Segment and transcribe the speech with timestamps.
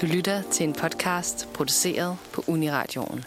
[0.00, 3.24] Du lytter til en podcast produceret på Uniradioen.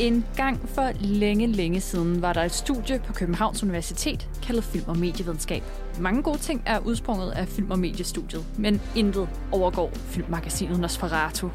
[0.00, 4.88] En gang for længe, længe siden var der et studie på Københavns Universitet kaldet Film-
[4.88, 5.62] og Medievidenskab.
[6.00, 11.48] Mange gode ting er udsprunget af film- og mediestudiet, men intet overgår filmmagasinet Nosferatu.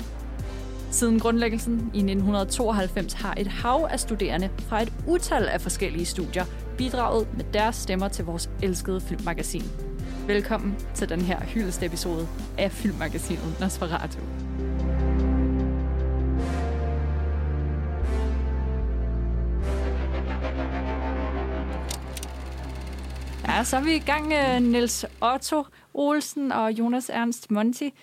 [0.92, 6.46] Siden grundlæggelsen i 1992 har et hav af studerende fra et utal af forskellige studier
[6.78, 9.64] bidraget med deres stemmer til vores elskede filmmagasin.
[10.28, 14.20] Velkommen til den her hyldeste episode af filmmagasinet Nosferatu.
[23.48, 27.94] Ja, så er vi i gang, øh, Niels Otto Olsen og Jonas Ernst Monti.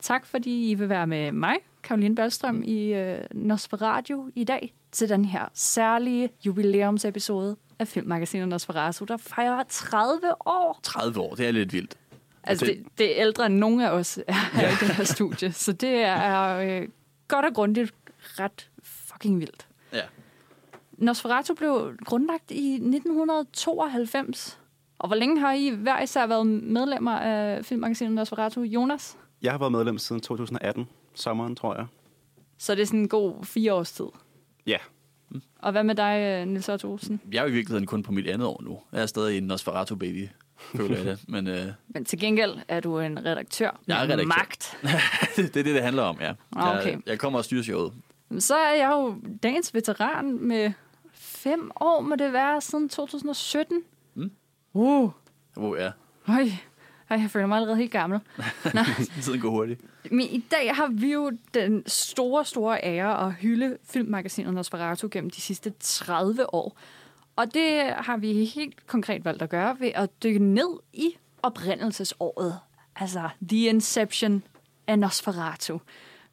[0.00, 5.08] Tak, fordi I vil være med mig, Karoline Ballstrøm, i uh, Nosferatu i dag til
[5.08, 10.80] den her særlige jubilæumsepisode af filmmagasinet Nosferatu, der fejrer 30 år.
[10.82, 11.96] 30 år, det er lidt vildt.
[12.44, 15.52] Altså, det, det er ældre end nogen af os er her i det her studie,
[15.64, 16.88] så det er øh,
[17.28, 19.66] godt og grundigt ret fucking vildt.
[19.92, 20.02] Ja.
[20.92, 24.60] Nosferatu blev grundlagt i 1992.
[24.98, 28.62] Og hvor længe har I hver især været medlemmer af filmmagasinet Nosferatu?
[28.62, 29.16] Jonas?
[29.42, 31.86] Jeg har været medlem siden 2018, sommeren, tror jeg.
[32.58, 34.04] Så det er sådan en god fire års tid.
[34.66, 34.76] Ja.
[35.58, 37.20] Og hvad med dig, Nils Otto Olsen?
[37.32, 38.80] Jeg er jo i virkeligheden kun på mit andet år nu.
[38.92, 41.20] Jeg er stadig en Nosferatu-baby, føler jeg det.
[41.28, 44.36] Men øh, Men til gengæld er du en redaktør Jeg er med redaktør.
[44.38, 44.76] magt.
[45.36, 46.32] det er det, det handler om, ja.
[46.56, 46.90] Ah, okay.
[46.92, 47.92] Jeg, jeg kommer og styrer showet.
[48.38, 50.72] Så er jeg jo dagens veteran med
[51.12, 53.82] fem år, må det være, siden 2017.
[54.14, 54.30] Mm.
[54.72, 55.10] Uh,
[55.54, 55.90] Hvor ja,
[56.22, 56.48] høj.
[57.10, 58.20] Ej, jeg føler mig allerede helt gammel.
[58.74, 58.80] Nå,
[59.22, 59.80] tiden går hurtigt.
[60.10, 65.30] Men i dag har vi jo den store, store ære at hylde filmmagasinet Nosferatu gennem
[65.30, 66.76] de sidste 30 år.
[67.36, 72.58] Og det har vi helt konkret valgt at gøre ved at dykke ned i oprindelsesåret.
[72.96, 74.42] Altså The Inception
[74.86, 75.78] af Nosferatu.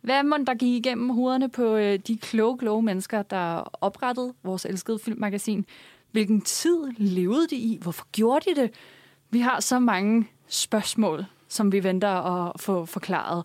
[0.01, 4.66] Hvad må der gik igennem hovederne på øh, de kloge, kloge mennesker, der oprettede vores
[4.66, 5.66] elskede filmmagasin?
[6.11, 7.79] Hvilken tid levede de i?
[7.81, 8.71] Hvorfor gjorde de det?
[9.29, 13.44] Vi har så mange spørgsmål, som vi venter at få forklaret.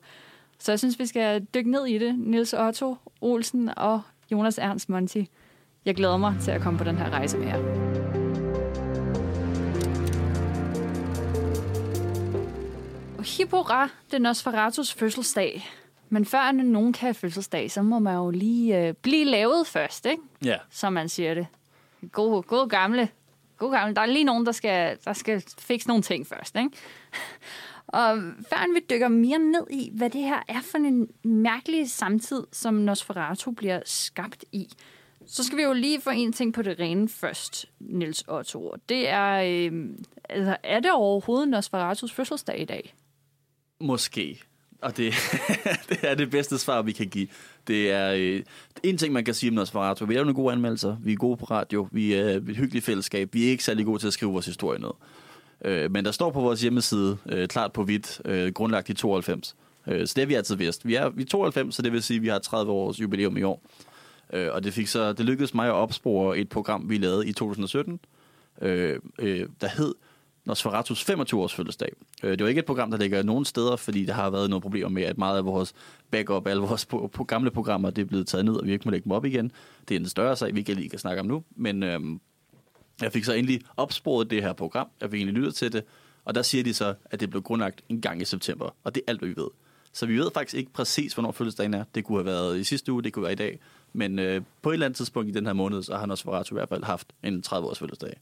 [0.59, 2.19] Så jeg synes, vi skal dykke ned i det.
[2.19, 4.03] Nils Otto Olsen og
[4.33, 5.29] Jonas Ernst Monti.
[5.85, 7.59] Jeg glæder mig til at komme på den her rejse med jer.
[13.19, 15.69] Og hip hurra, det er Nosferatus fødselsdag.
[16.09, 20.07] Men før nogen kan have fødselsdag, så må man jo lige øh, blive lavet først,
[20.07, 20.23] ikke?
[20.45, 21.47] Ja, som man siger det.
[22.13, 23.09] God, god gamle.
[23.63, 26.71] God gammel, Der er lige nogen, der skal, der skal fikse nogle ting først, ikke?
[27.87, 28.19] Og
[28.49, 32.75] før vi dykker mere ned i, hvad det her er for en mærkelig samtid, som
[32.75, 34.69] Nosferatu bliver skabt i,
[35.27, 38.75] så skal vi jo lige få en ting på det rene først, Nils Otto.
[38.89, 39.89] Det er, øh,
[40.29, 42.95] altså, er det overhovedet Nosferatus fødselsdag i dag?
[43.83, 44.43] måske.
[44.83, 45.15] Og det,
[45.89, 47.29] det er det bedste svar, vi kan give.
[47.67, 48.43] Det er øh,
[48.83, 50.07] en ting, man kan sige om Nosferatu.
[50.07, 50.97] Vi laver nogle gode anmeldelser.
[51.01, 51.89] Vi er gode på radio.
[51.91, 53.35] Vi er et hyggeligt fællesskab.
[53.35, 54.91] Vi er ikke særlig gode til at skrive vores historie ned.
[55.65, 59.57] Øh, men der står på vores hjemmeside, øh, klart på hvidt, øh, grundlagt i 92.
[59.87, 60.87] Øh, så det har vi altid vidst.
[60.87, 63.37] Vi er, vi er 92, så det vil sige, at vi har 30 års jubilæum
[63.37, 63.63] i år.
[64.33, 67.33] Øh, og det, fik så, det lykkedes mig at opspore et program, vi lavede i
[67.33, 68.01] 2017,
[68.63, 69.95] øh, øh, der hed
[70.45, 71.93] Nosferatus 25-års fødselsdag.
[72.23, 74.61] Øh, det var ikke et program, der ligger nogen steder, fordi der har været nogle
[74.61, 75.73] problemer med, at meget af vores
[76.11, 78.85] backup, alle vores på, på gamle programmer, det er blevet taget ned, og vi ikke
[78.85, 79.53] må lægge dem op igen.
[79.89, 82.21] Det er en større sag, vi ikke lige kan snakke om nu, men øhm,
[83.01, 84.89] jeg fik så endelig opsporet det her program.
[85.01, 85.85] Jeg fik egentlig lyttet til det,
[86.25, 89.01] og der siger de så, at det blev grundlagt en gang i september, og det
[89.07, 89.49] er alt, hvad vi ved.
[89.93, 91.85] Så vi ved faktisk ikke præcis, hvornår fødselsdagen er.
[91.95, 93.59] Det kunne have været i sidste uge, det kunne være i dag.
[93.93, 96.57] Men øh, på et eller andet tidspunkt i den her måned, så har Nosferatu i
[96.57, 98.15] hvert fald haft en 30-års fødselsdag.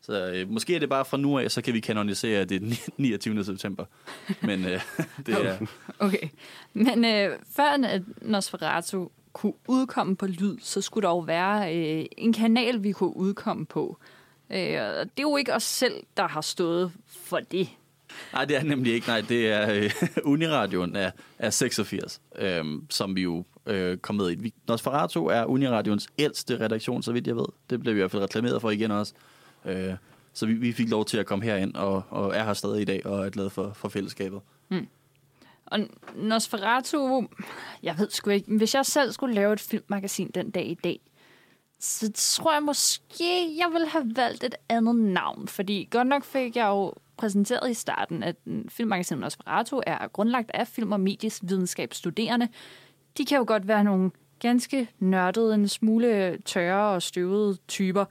[0.00, 2.60] Så øh, måske er det bare fra nu af, så kan vi kanonisere, det er
[2.60, 3.44] den 29.
[3.44, 3.84] september.
[4.42, 4.80] Men øh,
[5.26, 5.66] det er...
[5.98, 6.28] Okay.
[6.72, 12.06] Men øh, før at Nosferatu kunne udkomme på lyd, så skulle der jo være øh,
[12.16, 13.98] en kanal, vi kunne udkomme på.
[14.50, 17.68] Øh, det er jo ikke os selv, der har stået for det.
[18.32, 19.06] Nej, det er nemlig ikke.
[19.06, 19.90] Nej, det er øh,
[20.32, 24.54] Uniradioen er, er 86, øh, som vi jo øh, kom med i.
[24.68, 27.46] Nosferatu er Uniradions ældste redaktion, så vidt jeg ved.
[27.70, 29.12] Det blev vi i hvert fald reklameret for igen også.
[29.68, 29.94] Øh,
[30.32, 32.84] så vi, vi fik lov til at komme herind og, og er her stadig i
[32.84, 34.40] dag og er glade for, for fællesskabet.
[34.68, 34.88] Mm.
[35.66, 35.80] Og
[36.16, 37.26] Nosferatu,
[37.82, 41.00] jeg ved sgu ikke, hvis jeg selv skulle lave et filmmagasin den dag i dag,
[41.78, 45.48] så tror jeg måske, jeg ville have valgt et andet navn.
[45.48, 48.36] Fordi godt nok fik jeg jo præsenteret i starten, at
[48.68, 52.48] filmmagasinet Nosferatu er grundlagt af film- og medies videnskabsstuderende.
[53.18, 58.04] De kan jo godt være nogle ganske nørdede, en smule tørre og støvede typer.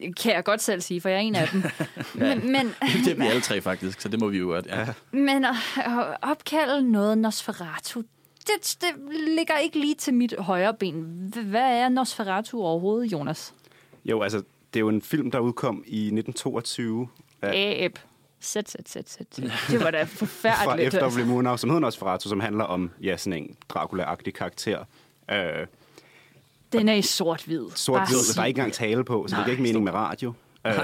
[0.00, 1.62] Kan jeg godt selv sige, for jeg er en af dem.
[2.14, 2.66] men, men,
[3.04, 4.66] Det er vi alle tre faktisk, så det må vi jo godt.
[4.66, 4.86] Ja.
[5.10, 8.02] men at at opkalde noget Nosferatu,
[8.46, 8.88] det, det
[9.28, 11.32] ligger ikke lige til mit højre ben.
[11.46, 13.54] Hvad er Nosferatu overhovedet, Jonas?
[14.04, 14.38] Jo, altså,
[14.74, 17.08] det er jo en film, der udkom i 1922
[17.42, 17.98] af, Æb.
[18.40, 19.26] Sæt, sæt, sæt, sæt.
[19.70, 20.94] Det var da fra forfærdeligt.
[20.94, 21.10] altså.
[21.10, 21.24] F.W.
[21.24, 24.84] Murnau, som hedder Nosferatu, som handler om ja, sådan en Dracula-agtig karakter.
[25.30, 25.66] Øh,
[26.72, 27.64] Den er i sort-hvid.
[27.74, 28.76] sort Bare hvid, sig der er ikke engang det.
[28.78, 30.32] tale på, så det Nej, giver ikke mening med radio.
[30.66, 30.74] Øh,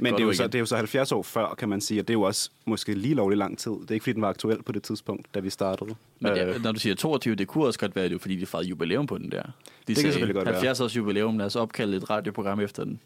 [0.00, 2.00] men det er, jo så, det er jo så 70 år før, kan man sige,
[2.00, 3.70] og det er jo også måske lige lovlig lang tid.
[3.70, 5.94] Det er ikke, fordi den var aktuel på det tidspunkt, da vi startede.
[6.20, 8.18] Men Øh, ja, når du siger 22, det kunne også godt være, det er jo
[8.18, 9.42] fordi, de fejrede jubilæum på den der.
[9.42, 10.54] De kan selvfølgelig godt være.
[10.54, 13.00] 70 års jubilæum, lad os opkalde et radioprogram efter den.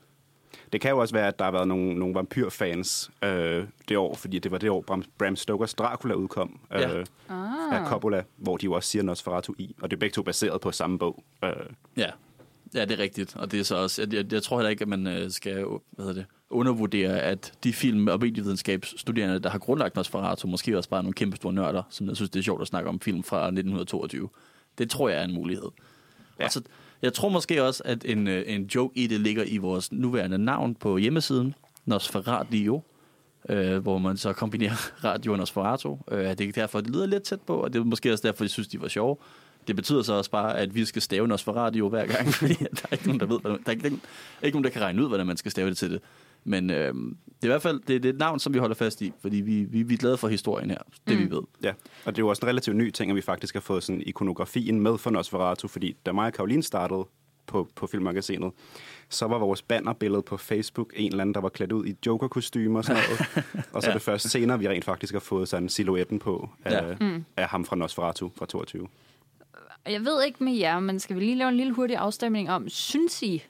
[0.74, 4.14] Det kan jo også være, at der har været nogle, nogle vampyrfans øh, det år,
[4.14, 7.02] fordi det var det år, Bram, Bram Stokers Dracula udkom øh, Ja.
[7.28, 7.74] Ah.
[7.82, 10.60] af Coppola, hvor de jo også siger Nosferatu i, og det er begge to baseret
[10.60, 11.24] på samme bog.
[11.44, 11.50] Øh,
[11.96, 12.10] Ja.
[12.74, 13.36] ja, det er rigtigt.
[13.36, 15.54] Og det er så også, jeg, jeg, jeg tror heller ikke, at man øh, skal
[15.54, 20.88] hvad hedder det, undervurdere, at de film- og medievidenskabsstuderende, der har grundlagt Nosferatu, måske også
[20.90, 23.00] bare er nogle kæmpe store nørder, som jeg synes, det er sjovt at snakke om
[23.00, 24.28] film fra 1922.
[24.78, 25.68] Det tror jeg er en mulighed.
[25.76, 26.42] Ja.
[26.42, 26.44] Ja.
[26.44, 26.62] Og så,
[27.04, 30.38] jeg tror måske også, at en, øh, en joke i det ligger i vores nuværende
[30.38, 31.54] navn på hjemmesiden,
[31.84, 32.82] Nosferatio,
[33.48, 35.98] øh, hvor man så kombinerer radio og Nosferatu.
[36.10, 38.44] Øh, det er derfor, det lyder lidt tæt på, og det er måske også derfor,
[38.44, 39.16] jeg synes, de var sjove.
[39.66, 42.92] Det betyder så også bare, at vi skal stave Nosferatio hver gang, fordi der er
[42.92, 43.86] ikke nogen, der ved, hvordan, der er ikke,
[44.42, 46.00] ikke nogen, der kan regne ud, hvordan man skal stave det til det.
[46.44, 48.74] Men øh, det er i hvert fald det, det er et navn, som vi holder
[48.74, 51.24] fast i, fordi vi, vi, vi er glade for historien her, det mm.
[51.24, 51.42] vi ved.
[51.62, 51.72] ja,
[52.04, 54.02] og det er jo også en relativt ny ting, at vi faktisk har fået sådan
[54.06, 57.06] ikonografien med for Nosferatu, fordi da mig og Karoline startede
[57.46, 58.52] på, på filmmagasinet,
[59.08, 62.78] så var vores bannerbillede på Facebook en eller anden, der var klædt ud i Joker-kostymer
[62.78, 63.44] og sådan noget.
[63.72, 66.70] og så er det først senere, vi rent faktisk har fået sådan silhuetten på af,
[66.72, 66.88] Ja.
[66.88, 66.94] ja.
[67.00, 67.24] mm.
[67.36, 68.88] af ham fra Nosferatu fra 22.
[69.84, 72.50] Og Jeg ved ikke med jer, men skal vi lige lave en lille hurtig afstemning
[72.50, 73.42] om, synes I,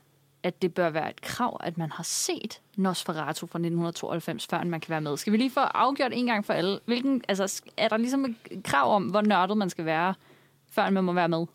[0.45, 4.81] at det bør være et krav, at man har set Nosferatu fra 1992, før man
[4.81, 5.17] kan være med?
[5.17, 6.81] Skal vi lige få afgjort en gang for alle?
[6.85, 10.15] Hvilken, altså, er der ligesom et krav om, hvor nørdet man skal være,
[10.71, 11.47] før man må være med?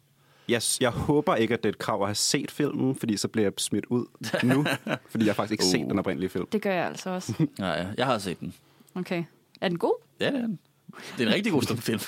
[0.50, 3.28] Jeg, jeg håber ikke, at det er et krav at have set filmen, fordi så
[3.28, 4.06] bliver jeg smidt ud
[4.44, 4.66] nu,
[5.12, 5.72] fordi jeg har faktisk ikke uh.
[5.72, 6.48] set den oprindelige film.
[6.48, 7.48] Det gør jeg altså også.
[7.60, 8.54] Nej, jeg har set den.
[8.96, 9.24] Okay.
[9.62, 9.96] Er den god?
[10.20, 10.60] Ja, det er den.
[11.18, 12.00] Det er en rigtig god stumfilm.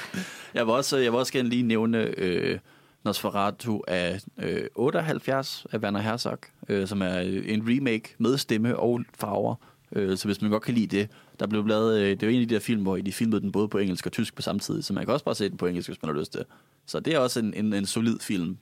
[0.54, 2.58] jeg, vil også, jeg vil også gerne lige nævne øh,
[3.04, 9.00] Nosferatu af øh, 78 af Werner Herzog, øh, som er en remake med stemme og
[9.14, 9.54] farver.
[9.92, 11.08] Øh, så hvis man godt kan lide det,
[11.40, 13.40] der blev lavet, øh, det er jo en af de der film, hvor de filmede
[13.40, 15.48] den både på engelsk og tysk på samme tid, så man kan også bare se
[15.48, 16.44] den på engelsk, hvis man har lyst til.
[16.86, 18.58] Så det er også en, en, en solid film,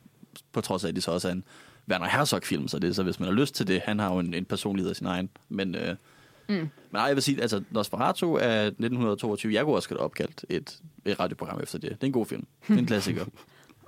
[0.53, 1.44] på trods af, at det så også er en
[1.91, 4.19] Werner Herzog-film, så det er så, hvis man har lyst til det, han har jo
[4.19, 5.75] en, en personlighed af sin egen, men...
[5.75, 5.97] Øh,
[6.49, 6.55] Mm.
[6.55, 9.55] Men nej, jeg vil sige, altså Nosferatu er 1922.
[9.55, 11.91] Jeg kunne også have opkaldt et, et radioprogram efter det.
[11.91, 12.47] Det er en god film.
[12.69, 13.25] Det er en klassiker.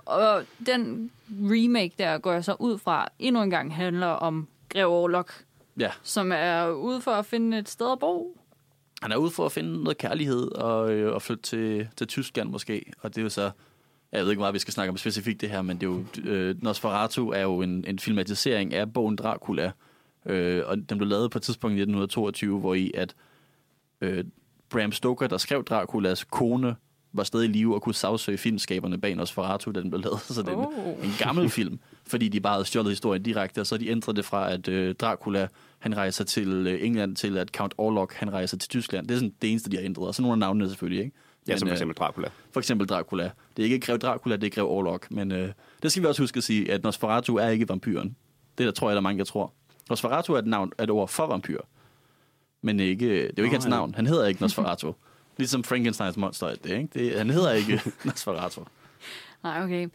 [0.09, 4.89] Og den remake der går jeg så ud fra, endnu en gang handler om Grev
[4.89, 5.31] Orlok,
[5.79, 8.37] ja, som er ude for at finde et sted at bo.
[9.01, 12.49] han er ude for at finde noget kærlighed og, øh, og flytte til, til Tyskland
[12.49, 12.93] måske.
[13.01, 13.51] Og det er jo så...
[14.11, 16.31] Jeg ved ikke meget, vi skal snakke om specifikt det her, men det er jo,
[16.31, 19.71] øh, Nosferatu er jo en, en filmatisering af bogen Dracula.
[20.25, 23.15] Øh, og den blev lavet på et tidspunkt i 1922, hvor i at
[24.01, 24.25] øh,
[24.69, 26.75] Bram Stoker, der skrev Draculas kone,
[27.13, 30.19] var stadig i live og kunne sagsøge filmskaberne bag Nosferatu, da den blev lavet.
[30.21, 31.05] Så det er en, Oh.
[31.05, 34.25] en gammel film, fordi de bare havde stjålet historien direkte, og så de ændrede det
[34.25, 35.47] fra, at øh, Dracula
[35.79, 39.07] han rejser til øh, England, til at Count Orlok han rejser til Tyskland.
[39.07, 40.07] Det er sådan det eneste, de har ændret.
[40.07, 41.15] Og så nogle af navnene selvfølgelig, ikke?
[41.47, 42.27] Ja, som for øh, eksempel Dracula.
[42.51, 43.23] for eksempel Dracula.
[43.57, 45.11] Det er ikke Grev Dracula, det er Grev Orlok.
[45.11, 45.49] Men øh,
[45.83, 48.15] det skal vi også huske at sige, at Nosferatu er ikke vampyren.
[48.57, 49.53] Det der tror jeg, der er mange, der tror.
[49.89, 51.59] Nosferatu er et, navn, er et ord for vampyr.
[52.61, 53.69] Men ikke, det er jo ikke Nå, hans ja.
[53.69, 53.95] navn.
[53.95, 54.93] Han hedder ikke Nosferatu.
[55.39, 56.47] Ligesom Frankensteins monster.
[56.47, 56.89] er Det, ikke?
[56.93, 58.61] Det, han hedder ikke Nosferatu.
[59.43, 59.87] Nej, okay.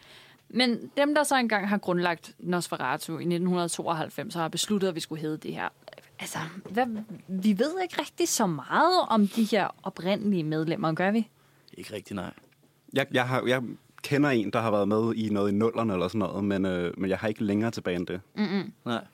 [0.49, 5.23] Men dem, der så engang har grundlagt Nosferatu i 1992, har besluttet, at vi skulle
[5.23, 5.69] hedde det her.
[6.19, 6.39] Altså,
[6.71, 6.87] hvad,
[7.29, 11.29] vi ved ikke rigtig så meget om de her oprindelige medlemmer, gør vi?
[11.75, 12.33] Ikke rigtig, nej.
[12.93, 13.63] Jeg, jeg, har, jeg
[14.03, 17.01] kender en, der har været med i noget i nullerne eller sådan noget, men, øh,
[17.01, 18.21] men jeg har ikke længere tilbage end det.
[18.85, 19.05] nej.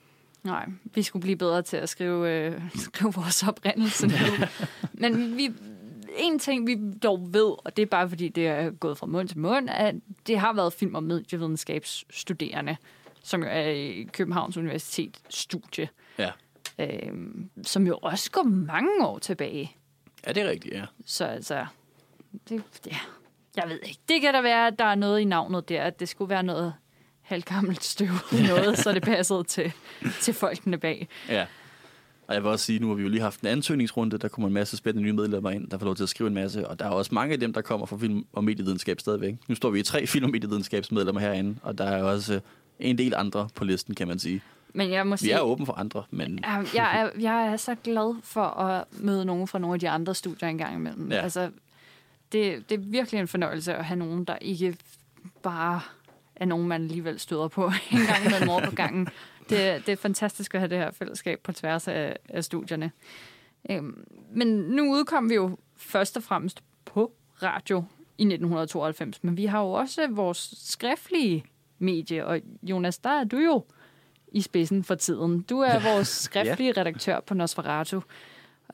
[0.43, 4.11] Nej, vi skulle blive bedre til at skrive, øh, skrive vores oprindelse.
[4.93, 5.53] Men vi,
[6.17, 9.27] en ting, vi dog ved, og det er bare fordi, det er gået fra mund
[9.27, 9.95] til mund, at
[10.27, 12.77] det har været film- og medievidenskabsstuderende,
[13.23, 16.31] som jo er i Københavns Universitet studie, Ja.
[16.79, 17.11] øh,
[17.63, 19.75] som jo også går mange år tilbage.
[20.27, 20.85] ja, det er rigtigt, ja.
[21.05, 21.65] Så altså,
[22.49, 22.97] det, ja,
[23.55, 23.99] jeg ved ikke.
[24.09, 26.43] Det kan da være, at der er noget i navnet der, at det skulle være
[26.43, 26.73] noget
[27.21, 28.07] halvgammelt støv
[28.49, 29.73] noget, så det passede til,
[30.21, 31.07] til folkene bag.
[31.29, 31.45] ja.
[32.31, 34.47] Og jeg vil også sige, nu har vi jo lige haft en ansøgningsrunde, der kommer
[34.47, 36.79] en masse spændende nye medlemmer ind, der får lov til at skrive en masse, og
[36.79, 39.35] der er også mange af dem, der kommer fra film- og medievidenskab stadigvæk.
[39.47, 42.39] Nu står vi i tre film- og medievidenskabsmedlemmer herinde, og der er også øh,
[42.79, 44.41] en del andre på listen, kan man sige.
[44.73, 47.57] Men jeg må Vi sige, er åbne for andre, men Ja, jeg, er, jeg er
[47.57, 51.11] så glad for at møde nogen fra nogle af de andre studier en gang imellem.
[51.11, 51.17] Ja.
[51.21, 51.49] Altså,
[52.31, 54.75] det, det er virkelig en fornøjelse at have nogen, der ikke
[55.43, 55.81] bare
[56.35, 59.07] er nogen, man alligevel støder på en gang imellem over på gangen.
[59.51, 62.91] Det, det er fantastisk at have det her fællesskab på tværs af, af studierne.
[63.69, 67.11] Øhm, men nu udkom vi jo først og fremmest på
[67.43, 67.77] radio
[68.17, 71.45] i 1992, men vi har jo også vores skriftlige
[71.79, 73.65] medie, og Jonas, der er du jo
[74.31, 75.41] i spidsen for tiden.
[75.41, 78.01] Du er vores skriftlige redaktør på Nosferatu.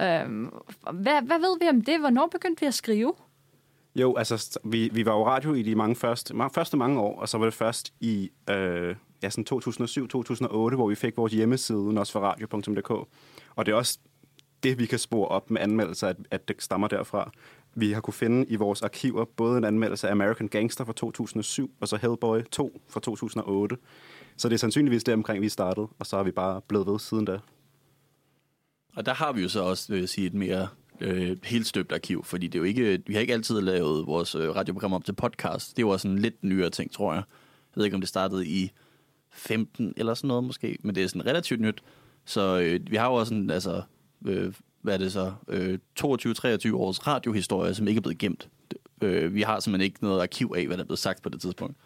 [0.02, 0.52] Øhm,
[0.94, 2.00] hvad, hvad ved vi om det?
[2.00, 3.14] Hvornår begyndte vi at skrive?
[3.98, 7.20] Jo, altså, vi, vi var jo radio i de mange første, mange, første mange år,
[7.20, 11.94] og så var det først i øh, ja, sådan 2007-2008, hvor vi fik vores hjemmeside,
[11.94, 12.92] nosferadio.dk.
[13.56, 14.00] Og det er også
[14.64, 17.32] det, vi kan spore op med anmeldelser, at, at det stammer derfra.
[17.76, 21.72] Vi har kunne finde i vores arkiver både en anmeldelse af American Gangster fra 2007,
[21.82, 23.78] og så Hellboy 2 fra 2008.
[24.38, 27.00] Så det er sandsynligvis der omkring, vi startede, og så har vi bare blevet ved
[27.00, 27.40] siden da.
[28.96, 30.68] Og der har vi jo så også, vil jeg sige, et mere
[31.02, 34.36] øh, helt støbt arkiv, fordi det er jo ikke, vi har ikke altid lavet vores
[34.36, 35.70] øh, radioprogram op til podcast.
[35.78, 37.24] Det er jo også en lidt nyere ting, tror jeg.
[37.76, 38.72] Jeg ved ikke, om det startede i
[39.32, 41.82] 15 eller sådan noget måske, men det er sådan relativt nyt.
[42.26, 43.82] Så øh, vi har jo også en, altså,
[44.26, 46.06] øh, hvad er det så, øh, 22-23
[46.76, 48.50] års radiohistorie, som ikke er blevet gemt.
[49.02, 51.42] Øh, vi har simpelthen ikke noget arkiv af, hvad der er blevet sagt på det
[51.42, 51.78] tidspunkt.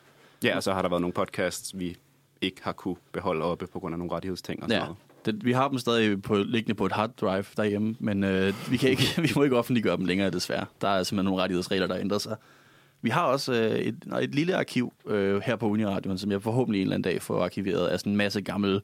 [0.43, 1.97] Ja, og så har der været nogle podcasts, vi
[2.41, 4.85] ikke har kunne beholde oppe på grund af nogle rettighedsting og sådan Ja.
[4.85, 4.97] noget.
[5.25, 8.77] Det, vi har dem stadig på, liggende på et hard drive derhjemme, men øh, vi,
[8.77, 10.65] kan ikke, vi må ikke offentliggøre dem længere, desværre.
[10.81, 12.35] Der er simpelthen nogle rettighedsregler, der ændrer sig.
[13.01, 16.81] Vi har også øh, et, et lille arkiv øh, her på Uniradioen, som jeg forhåbentlig
[16.81, 18.81] en eller anden dag får arkiveret af sådan en masse gamle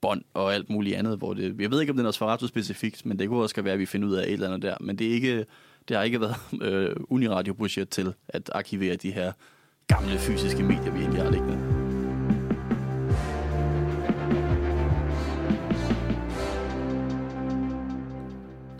[0.00, 2.46] bånd og alt muligt andet, hvor det, jeg ved ikke, om det er noget Sferato
[2.46, 4.74] specifikt, men det kunne også være, at vi finder ud af et eller andet der.
[4.80, 5.46] Men det, er ikke,
[5.88, 9.32] det har ikke været øh, Uniradio-budget til at arkivere de her
[9.86, 11.81] gamle fysiske medier, vi egentlig har liggende.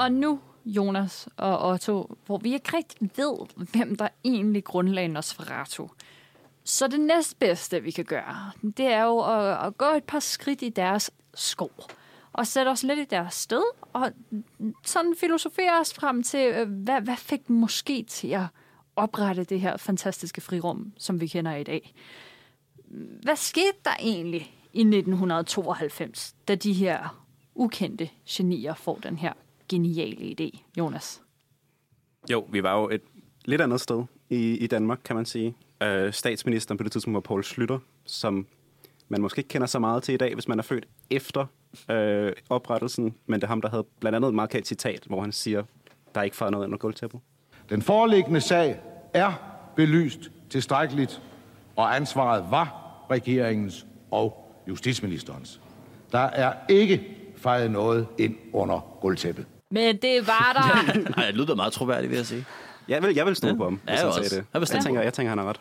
[0.02, 5.88] Og nu, Jonas og Otto, hvor vi ikke rigtig ved, hvem der egentlig grundlagde Nosferatu.
[6.64, 10.62] Så det næstbedste, vi kan gøre, det er jo at, at gå et par skridt
[10.62, 11.70] i deres skov.
[12.32, 14.12] Og sætte os lidt i deres sted, og
[14.84, 18.46] sådan filosofere os frem til, øh, hvad, hvad fik dem måske til at
[18.96, 21.94] oprette det her fantastiske frirum, som vi kender i dag.
[23.22, 29.32] Hvad skete der egentlig i 1992, da de her ukendte genier får den her
[29.72, 31.22] geniale idé, Jonas?
[32.30, 33.02] Jo, vi var jo et
[33.44, 35.54] lidt andet sted i, i Danmark, kan man sige.
[35.82, 38.46] Øh, statsministeren på det tidspunkt var Poul Slytter, som
[39.08, 41.46] man måske ikke kender så meget til i dag, hvis man er født efter
[41.90, 43.14] øh, oprettelsen.
[43.26, 45.62] Men det er ham, der havde blandt andet et meget kendt citat, hvor han siger,
[46.14, 47.20] der er ikke faret noget under gulvtæppet.
[47.70, 48.80] Den foreliggende sag
[49.14, 49.32] er
[49.76, 51.22] belyst tilstrækkeligt,
[51.76, 55.60] og ansvaret var regeringens og justitsministerens.
[56.12, 59.46] Der er ikke fejret noget ind under gulvtæppet.
[59.72, 60.94] Men det var der.
[61.16, 62.44] Nej, det lyder meget troværdigt, vil jeg sige.
[62.88, 63.54] Jeg vil, jeg vil stå Ja.
[63.54, 64.46] på ham, Ja, hvis jeg han sagde det.
[64.54, 65.60] Jeg Jeg tænker, jeg tænker, han har ret.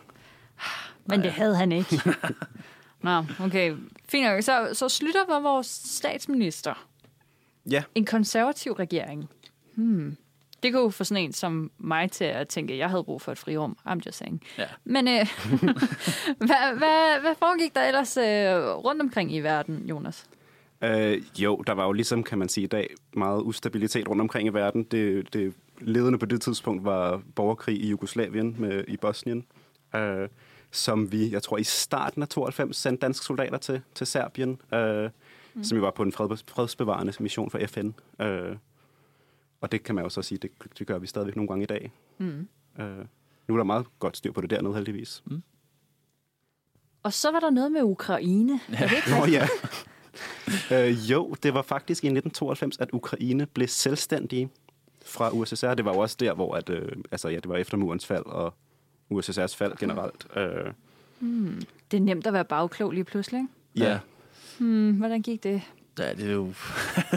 [1.06, 2.00] Men det havde han ikke.
[3.02, 3.74] Nå, okay.
[4.08, 4.42] Fint nok.
[4.42, 6.86] Så, så Slytter var vores statsminister.
[7.70, 9.28] Ja, En konservativ regering.
[9.74, 10.16] Hmm.
[10.62, 13.22] Det kunne jo få sådan en som mig til at tænke, at jeg havde brug
[13.22, 13.76] for et frirum.
[13.88, 14.42] I'm just saying.
[14.58, 14.64] Ja.
[14.84, 15.14] Men øh,
[16.46, 18.24] hvad, hvad, hvad foregik der ellers øh,
[18.84, 20.26] rundt omkring i verden, Jonas?
[20.82, 24.48] Øh, jo, der var jo ligesom, kan man sige i dag, meget ustabilitet rundt omkring
[24.48, 24.82] i verden.
[24.84, 29.46] Det, det ledende på det tidspunkt var borgerkrig i Jugoslavien, med, i Bosnien,
[29.94, 30.28] øh,
[30.70, 35.10] som vi, jeg tror, i starten af 92 sendte danske soldater til, til Serbien, øh,
[35.54, 35.64] mm.
[35.64, 37.90] som jo var på en fred, fredsbevarende mission for FN.
[38.20, 38.56] Øh,
[39.60, 41.66] og det kan man jo så sige, det, det gør vi stadigvæk nogle gange i
[41.66, 41.92] dag.
[42.18, 42.48] Mm.
[42.78, 43.04] Øh,
[43.48, 45.22] nu er der meget godt styr på det dernede, heldigvis.
[47.02, 48.60] Og så var der noget med Ukraine.
[48.72, 49.48] Er det ikke Nå ja.
[50.72, 54.48] øh, jo, det var faktisk i 1992, at Ukraine blev selvstændige
[55.06, 55.74] fra USSR.
[55.74, 58.26] Det var jo også der, hvor at, øh, altså, ja, det var efter murens fald
[58.26, 58.54] og
[59.12, 60.26] USSR's fald generelt.
[60.36, 60.72] Øh,
[61.90, 63.46] Det er nemt at være bagklog lige pludselig.
[63.74, 63.88] ikke?
[63.88, 63.98] ja.
[64.58, 65.62] Hmm, hvordan gik det?
[65.98, 66.46] Ja, det er jo...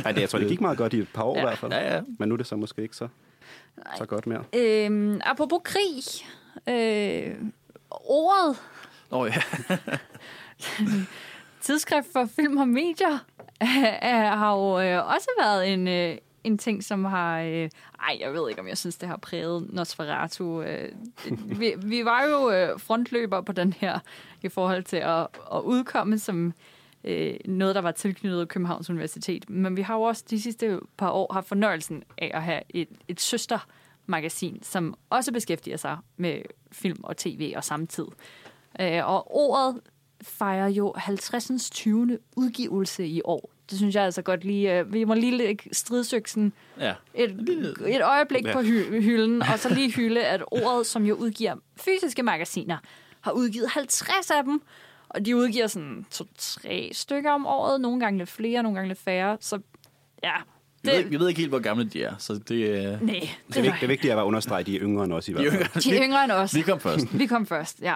[0.05, 1.41] Ej, det, jeg tror, det gik meget godt i et par år Ja.
[1.41, 1.71] i hvert fald.
[1.71, 2.01] Ja, ja.
[2.19, 3.07] Men nu er det så måske ikke så,
[3.97, 4.43] så godt mere.
[4.53, 6.03] Øhm, apropos krig.
[6.69, 7.35] Øh,
[7.89, 8.57] ordet
[9.11, 9.33] Nå, ja.
[11.65, 13.17] Tidsskrift for Film og Medier
[14.37, 17.39] har jo øh, også været en, øh, en ting, som har...
[17.39, 17.69] Øh,
[17.99, 20.61] ej, jeg ved ikke, om jeg synes, det har præget Nosferatu.
[20.61, 20.91] Øh,
[21.59, 23.99] vi, vi var jo øh, frontløber på den her
[24.41, 26.53] i forhold til at, at udkomme som
[27.03, 29.49] øh, noget, der var tilknyttet Københavns Universitet.
[29.49, 32.89] Men vi har jo også de sidste par år haft fornøjelsen af at have et,
[33.07, 36.41] et søstermagasin, som også beskæftiger sig med
[36.71, 38.05] film og tv og samtid.
[38.79, 39.81] Øh, og ordet
[40.21, 41.69] fejrer jo 50.
[41.69, 42.17] 20.
[42.35, 43.49] udgivelse i år.
[43.69, 44.79] Det synes jeg altså godt lige...
[44.79, 46.93] Øh, vi må lige lægge stridsøksen Ja.
[47.13, 47.29] et,
[47.87, 48.53] et øjeblik Ja.
[48.53, 52.77] på hy- hylden, og så lige hylde, at ordet, som jo udgiver fysiske magasiner,
[53.21, 54.61] har udgivet 50 af dem,
[55.09, 58.99] og de udgiver sådan to-tre stykker om året, nogle gange lidt flere, nogle gange lidt
[58.99, 59.59] færre, så
[60.23, 60.31] ja,
[60.83, 62.99] Vi, ved, det, ikke- vi ved ikke helt, hvor gamle de er, så det er...
[63.01, 63.13] nej,
[63.47, 65.13] Det er, det var, det er vigtigt at være understrege, at de er yngre end
[65.13, 65.83] os i hvert fald.
[65.83, 66.55] de er yngre end os.
[66.55, 67.19] Vi kom først.
[67.19, 67.95] Vi kom først, ja.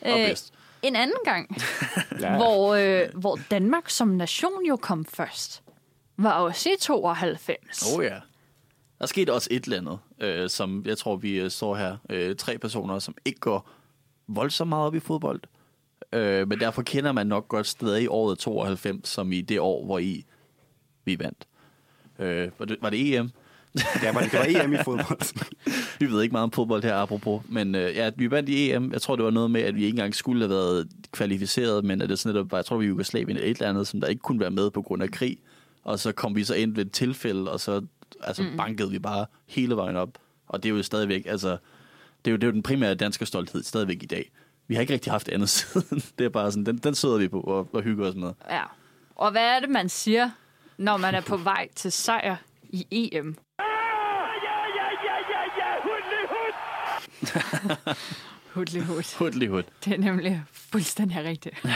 [0.00, 0.54] Og Øh, bedst.
[0.84, 1.56] En anden gang,
[2.20, 2.36] Ja.
[2.36, 5.62] hvor, øh, hvor Danmark som nation jo kom først,
[6.16, 7.94] var også i 92.
[7.96, 8.18] Oh ja.
[8.98, 11.96] Der skete også et eller andet, øh, som jeg tror, vi øh, står her.
[12.10, 13.68] Øh, tre personer, som ikke går
[14.28, 15.40] voldsomt meget op i fodbold.
[16.12, 19.98] Øh, men derfor kender man nok godt stadig året 92, som i det år, hvor
[19.98, 20.24] I
[21.04, 21.46] vi vandt.
[22.18, 23.30] Øh, var, det, var det EM?
[24.02, 25.40] Ja, var det, det var EM i fodbold.
[26.00, 27.42] Vi ved ikke meget om fodbold her, apropos.
[27.48, 28.92] Men øh, ja, vi vandt i EM.
[28.92, 32.02] Jeg tror, det var noget med, at vi ikke engang skulle have været kvalificeret, men
[32.02, 33.86] at det sådan netop var, jeg tror, vi var i Jugoslavien eller et eller andet,
[33.86, 35.38] som der ikke kunne være med på grund af krig.
[35.84, 37.82] Og så kom vi så ind ved et tilfælde, og så
[38.22, 38.56] altså, mm.
[38.56, 40.18] bankede vi bare hele vejen op.
[40.48, 41.50] Og det er jo stadigvæk, altså,
[42.24, 44.30] det er jo, det er jo den primære danske stolthed stadigvæk i dag.
[44.68, 46.02] Vi har ikke rigtig haft andet siden.
[46.18, 48.32] Det er bare sådan, den, den sidder vi på og, og hygger os med.
[48.50, 48.62] Ja.
[49.16, 50.30] Og hvad er det, man siger,
[50.78, 52.36] når man er på vej til sejr
[52.74, 53.36] i EM?
[58.54, 59.14] Hudli hud.
[59.18, 59.62] Hudlig hud.
[59.84, 61.62] Det er nemlig fuldstændig rigtigt.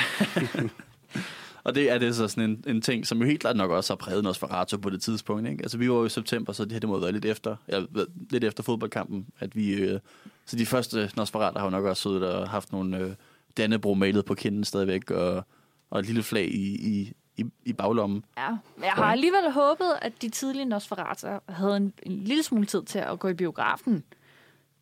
[1.64, 3.92] Og det er det så sådan en, en ting, som jo helt klart nok også
[3.92, 5.48] har præget Nosferatu på det tidspunkt.
[5.48, 5.62] Ikke?
[5.62, 7.56] Altså vi var jo i september, så det her det må have været lidt efter,
[7.68, 7.82] ja,
[8.30, 9.72] lidt efter fodboldkampen, at vi...
[9.72, 10.00] Øh,
[10.46, 13.10] så de første Nosferatu har jo nok også siddet og haft nogle øh,
[13.56, 15.44] Dannebro malet på kinden stadigvæk, og,
[15.90, 18.24] og et lille flag i, i, i, i baglommen.
[18.38, 18.48] Ja.
[18.76, 22.82] Men jeg har alligevel håbet, at de tidlige Nosferatu havde en, en lille smule tid
[22.82, 24.04] til at gå i biografen.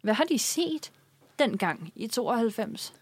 [0.03, 0.91] Hvad har de set
[1.39, 2.95] dengang i 92?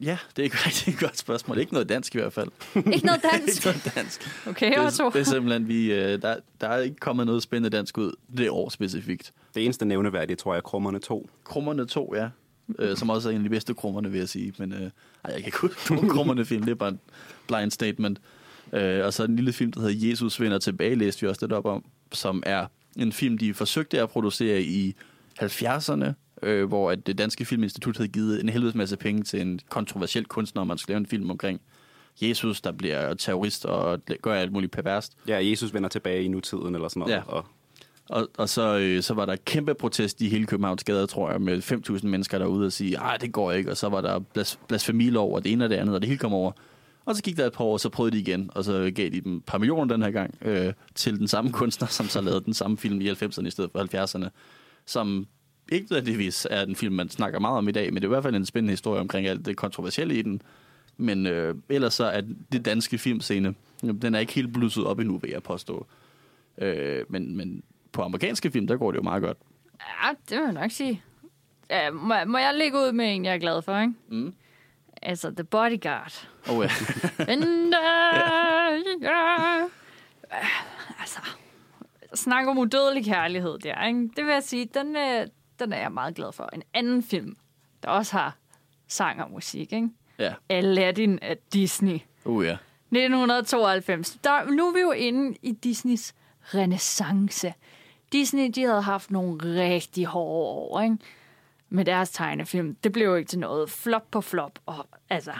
[0.00, 1.58] Ja, det er et rigtig godt spørgsmål.
[1.58, 2.48] Ikke noget dansk i hvert fald.
[2.76, 3.66] Ikke noget dansk.
[3.66, 4.46] ikke noget dansk.
[4.46, 5.06] Okay, Det Otto.
[5.06, 8.12] er, det er simpelthen, vi, øh, der, der er ikke kommet noget spændende dansk ud
[8.36, 9.32] det år specifikt.
[9.54, 11.28] Det eneste nævneværdige, tror jeg, er Krummerne 2.
[11.44, 12.28] Krummerne 2, ja.
[12.78, 14.54] Øh, som også er en af de bedste krummerne, vil jeg sige.
[14.58, 14.90] Men øh, ej,
[15.24, 16.62] jeg kan ikke huske krummerne film.
[16.62, 17.00] Det er bare en
[17.48, 18.18] blind statement.
[18.72, 21.52] Øh, og så en lille film, der hedder Jesus vender tilbage, læste vi også lidt
[21.52, 24.94] op om, som er en film, de forsøgte at producere i
[25.42, 26.06] 70'erne,
[26.42, 30.24] øh, hvor at det danske filminstitut havde givet en helvedes masse penge til en kontroversiel
[30.24, 31.60] kunstner, om man skulle lave en film omkring
[32.22, 35.12] Jesus, der bliver terrorist og gør alt muligt perverst.
[35.28, 37.12] Ja, Jesus vender tilbage i nutiden eller sådan noget.
[37.14, 37.22] Ja.
[37.26, 37.44] Og
[38.08, 41.40] Og, og så, øh, så var der kæmpe protest i hele Københavns gader, tror jeg,
[41.40, 43.70] med 5.000 mennesker derude og sige, nej, det går ikke.
[43.70, 46.18] Og så var der blas, blasfemilov og det ene og det andet, og det hele
[46.18, 46.52] kom over.
[47.06, 49.08] Og så gik der et par år, og så prøvede de igen, og så gav
[49.08, 52.20] de dem et par millioner den her gang øh, til den samme kunstner, som så
[52.20, 54.28] lavede den samme film i 90'erne i stedet for 70'erne,
[54.86, 55.26] som
[55.72, 58.14] ikke nødvendigvis er den film, man snakker meget om i dag, men det er i
[58.14, 60.42] hvert fald en spændende historie omkring alt det kontroversielle i den.
[60.96, 62.20] Men øh, ellers så er
[62.52, 65.86] det danske filmscene, den er ikke helt blusset op endnu, vil jeg påstå.
[66.58, 69.38] Øh, men, men på amerikanske film, der går det jo meget godt.
[69.80, 71.02] Ja, det vil jeg nok sige.
[71.70, 73.92] Ja, må, må jeg lægge ud med en, jeg er glad for, ikke?
[74.08, 74.34] Mm.
[75.06, 76.28] Altså, The Bodyguard.
[76.48, 76.70] Oh, ja.
[77.28, 77.42] Men,
[77.74, 78.80] øh,
[81.00, 81.20] altså,
[82.14, 84.00] snak om udødelig kærlighed der, ikke?
[84.16, 85.26] Det vil jeg sige, den, øh,
[85.58, 86.50] den er jeg meget glad for.
[86.52, 87.36] En anden film,
[87.82, 88.36] der også har
[88.88, 89.88] sang og musik, ikke?
[90.18, 90.34] ja.
[90.48, 91.98] Aladdin af Disney.
[92.24, 92.52] Uh, ja.
[92.52, 94.18] 1992.
[94.24, 96.14] Der, nu er vi jo inde i Disneys
[96.54, 97.54] renaissance.
[98.12, 100.96] Disney, de havde haft nogle rigtig hårde år, ikke?
[101.68, 102.74] Med deres tegnefilm.
[102.84, 103.70] Det blev jo ikke til noget.
[103.70, 104.58] Flop på flop.
[104.66, 105.32] Og altså,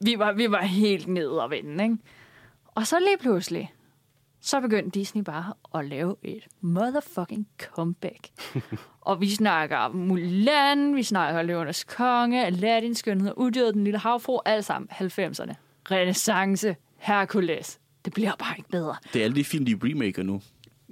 [0.00, 1.96] vi var, vi var helt nede og vende, ikke?
[2.74, 3.72] Og så lige pludselig,
[4.40, 8.28] så begyndte Disney bare at lave et motherfucking comeback.
[9.00, 14.64] og vi snakker Mulan, vi snakker Løvernes Konge, Aladdin, Skønhed, Udyret, Den Lille Havfru, alt
[14.64, 15.54] sammen 90'erne.
[15.90, 17.80] Renaissance, Hercules.
[18.04, 18.96] Det bliver bare ikke bedre.
[19.12, 20.40] Det er alle de film, de remaker nu.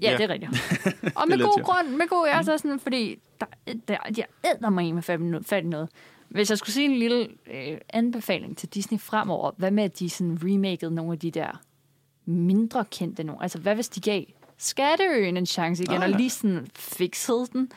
[0.03, 0.17] Ja, Ja.
[0.17, 0.53] det er rigtigt.
[1.19, 3.47] Og med god grund, med god er så sådan, fordi der,
[3.89, 5.89] der, jeg æder mig med fat, i- noget.
[6.29, 10.11] Hvis jeg skulle sige en lille øh, anbefaling til Disney fremover, hvad med, at de
[10.11, 11.61] sådan remakede nogle af de der
[12.27, 13.43] mindre kendte nogle?
[13.43, 14.23] Altså, hvad hvis de gav
[14.57, 17.71] Skatteøen en chance igen, Ah, og lige sådan fiksede den?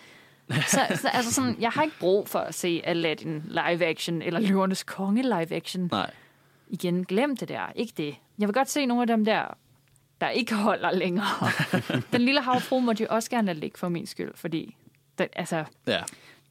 [0.68, 4.40] Så, så altså sådan, jeg har ikke brug for at se Aladdin live action, eller
[4.40, 5.88] Løvernes Konge live action.
[5.92, 6.12] Nej.
[6.70, 7.72] Igen, glem det der.
[7.76, 8.16] Ikke det.
[8.40, 9.58] Jeg vil godt se nogle af dem der,
[10.22, 11.26] der ikke holder længere.
[12.14, 14.76] den lille havfru må de også gerne ligge for min skyld, fordi
[15.18, 16.00] den, altså, Ja.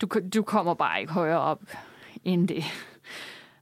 [0.01, 1.61] du, du kommer bare ikke højere op
[2.25, 2.65] end det.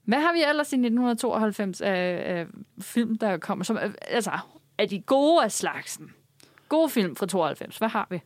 [0.04, 2.46] Hvad har vi ellers i 1992 af, af
[2.80, 3.64] film, der kommer?
[3.64, 4.38] Som, altså,
[4.78, 6.10] er de gode af slagsen?
[6.68, 7.78] Gode film fra 92.
[7.78, 8.20] Hvad har vi?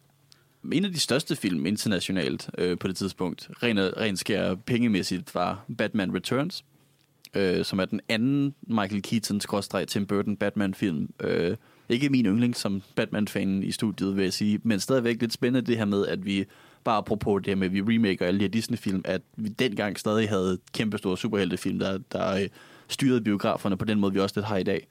[0.77, 5.65] En af de største film internationalt øh, på det tidspunkt, rent, rent skær pengemæssigt, var
[5.79, 6.65] Batman Returns,
[7.35, 11.15] øh, som er den anden Michael Keaton-Tim Burton Batman-film.
[11.21, 11.57] Øh,
[11.89, 15.79] ikke min yndling som Batman-fan i studiet, vil jeg sige, men stadigvæk lidt spændende det
[15.79, 16.45] her med, at vi
[16.85, 19.99] bare apropos det her med, at vi remaker alle de her Disney-film, at vi dengang
[19.99, 22.49] stadig havde kæmpe store superheltefilm, der, der øh,
[22.89, 24.87] styrede biograferne på den måde, vi også lidt har i dag.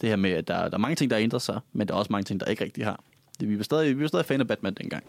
[0.00, 1.98] Det her med, at der, der er mange ting, der ændrer sig, men der er
[1.98, 3.00] også mange ting, der ikke rigtig har.
[3.40, 5.04] Det, vi, var stadig, vi var stadig fan af Batman dengang.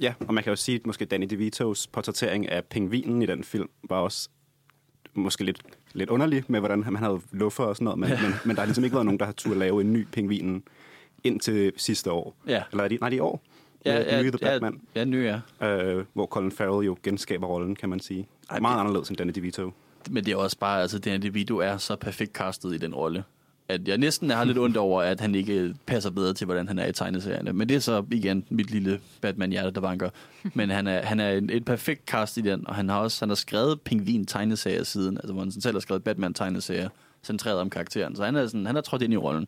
[0.00, 3.44] Ja, og man kan jo sige, at måske Danny DeVitos portrættering af pingvinen i den
[3.44, 4.28] film var også
[5.14, 8.56] måske lidt, lidt underlig med, hvordan han havde luffer og sådan noget, men, men, men
[8.56, 10.62] der har ligesom ikke været nogen, der har turde lave en ny pingvinen
[11.24, 12.34] indtil sidste år.
[12.46, 12.62] Ja.
[12.72, 13.42] Eller er det, nej, det er i år.
[13.84, 15.24] med den nye The Batman, Ja, ny
[15.60, 15.68] ja.
[15.68, 18.26] øh, hvor Colin Farrell jo genskaber rollen, kan man sige.
[18.50, 19.72] Ej, Meget det- anderledes end Danny DeVito.
[20.10, 23.24] Men det er også bare, altså, her video er så perfekt castet i den rolle.
[23.68, 26.78] At jeg næsten har lidt ondt over, at han ikke passer bedre til, hvordan han
[26.78, 27.52] er i tegneserierne.
[27.52, 30.10] Men det er så igen mit lille Batman-hjerte, der banker.
[30.54, 33.24] Men han er, han er en, et perfekt cast i den, og han har også
[33.24, 36.88] han har skrevet pingvin tegneserier siden, altså hvor han selv har skrevet Batman-tegneserier,
[37.22, 38.16] centreret om karakteren.
[38.16, 39.46] Så han er, sådan, han er trådt ind i rollen.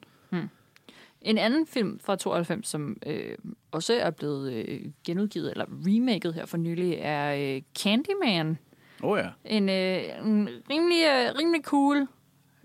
[1.23, 3.35] En anden film fra 92, som øh,
[3.71, 8.59] også er blevet øh, genudgivet, eller remaket her for nylig, er øh, Candyman.
[9.03, 9.29] Oh, ja.
[9.45, 12.07] En, øh, en rimelig, øh, rimelig cool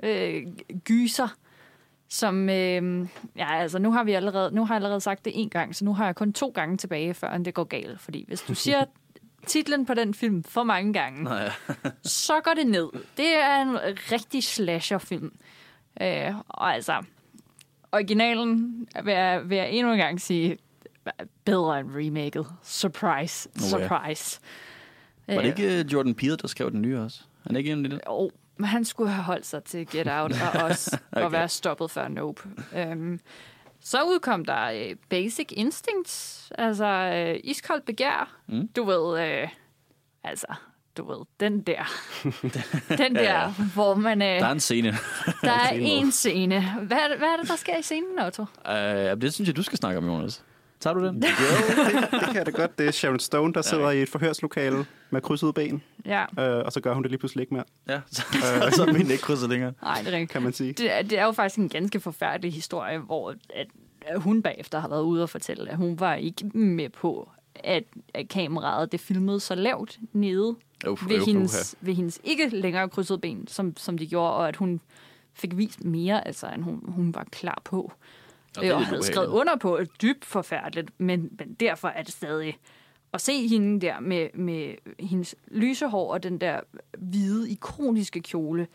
[0.04, 0.44] øh,
[0.84, 1.36] gyser,
[2.16, 5.50] som, øh, ja, altså nu har vi allerede, nu har jeg allerede sagt det en
[5.50, 8.00] gang, så nu har jeg kun to gange tilbage, før det går galt.
[8.00, 8.86] Fordi hvis du siger
[9.48, 11.50] titlen på den film for mange gange, Nå, ja.
[12.04, 12.88] så går det ned.
[13.18, 13.78] Det er en
[14.12, 15.32] rigtig slasherfilm.
[16.02, 17.04] Øh, og altså,
[17.92, 20.58] originalen vil jeg, vil jeg endnu en gang sige,
[21.46, 22.46] bedre end remaket.
[22.64, 23.88] Surprise, Oh, ja.
[23.88, 24.40] surprise.
[25.28, 27.22] Var det ikke øh, Jordan Peele, der skrev den nye også?
[27.44, 28.02] Han er ikke en i det?
[28.08, 31.24] Jo, men han skulle have holdt sig til Get Out og os okay.
[31.26, 32.42] Og være stoppet før Nope.
[32.92, 33.20] Um,
[33.82, 38.36] så udkom der uh, Basic Instincts, altså uh, iskoldt begær.
[38.48, 38.68] Mm.
[38.68, 39.50] Du ved, uh,
[40.24, 40.48] altså,
[40.98, 41.84] du ved, den der.
[42.98, 43.52] den der, Ja, ja.
[43.74, 44.22] hvor man...
[44.22, 44.92] Uh, Der er en scene.
[45.42, 46.62] der er en scene.
[46.72, 48.42] Hvad hvad er det, der sker i scenen, Otto?
[48.42, 50.44] uh, det synes jeg, du skal snakke om, Jonas.
[50.86, 51.16] Tager du den?
[51.16, 52.78] Jo, det, det kan jeg da godt.
[52.78, 56.72] Det er Sharon Stone, der sidder i et forhørslokale med krydsede ben, Ja, øh, og
[56.72, 58.22] så gør hun det lige pludselig ikke mere, ja, så,
[58.76, 59.74] så er min ikke krydset længere.
[59.82, 60.32] nej, det er rigtigt.
[60.32, 60.74] kan man sige.
[60.74, 63.68] Det er, det er jo faktisk en ganske forfærdelig historie, hvor at,
[64.02, 67.84] at hun bagefter har været ude og fortælle, at hun var ikke med på, at,
[68.14, 70.56] at kameraet det filmede så lavt nede
[70.88, 74.48] Uf, ved, uf, hendes, ved hendes ikke længere krydsede ben, som, som de gjorde, og
[74.48, 74.82] at hun
[75.34, 77.92] fik vist mere, altså, end hun, hun var klar på.
[78.58, 82.14] Og er Og, havde skrevet under på, at dybt forfærdeligt, men, men derfor er det
[82.14, 82.58] stadig
[83.14, 86.60] at se hende der med, med hendes lyse hår og den der
[86.98, 88.68] hvide, ikoniske kjole,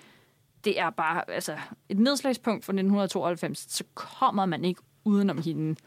[0.65, 5.81] det er bare altså, et nedslagspunkt fra 1992, så kommer man ikke udenom hende.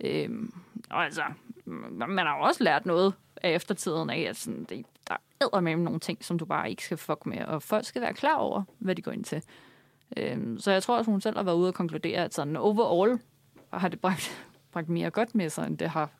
[0.00, 0.52] Øhm,
[0.90, 1.22] og altså,
[1.64, 5.16] man har jo også lært noget af eftertiden af, at sådan, det, der
[5.52, 8.14] er med nogle ting, som du bare ikke skal fuck med, og folk skal være
[8.14, 9.42] klar over, hvad de går ind til.
[10.16, 13.18] Øhm, så jeg tror, at hun selv har været ude og konkludere, at sådan overall
[13.72, 16.10] har det bragt, bragt mere godt med sig, end det har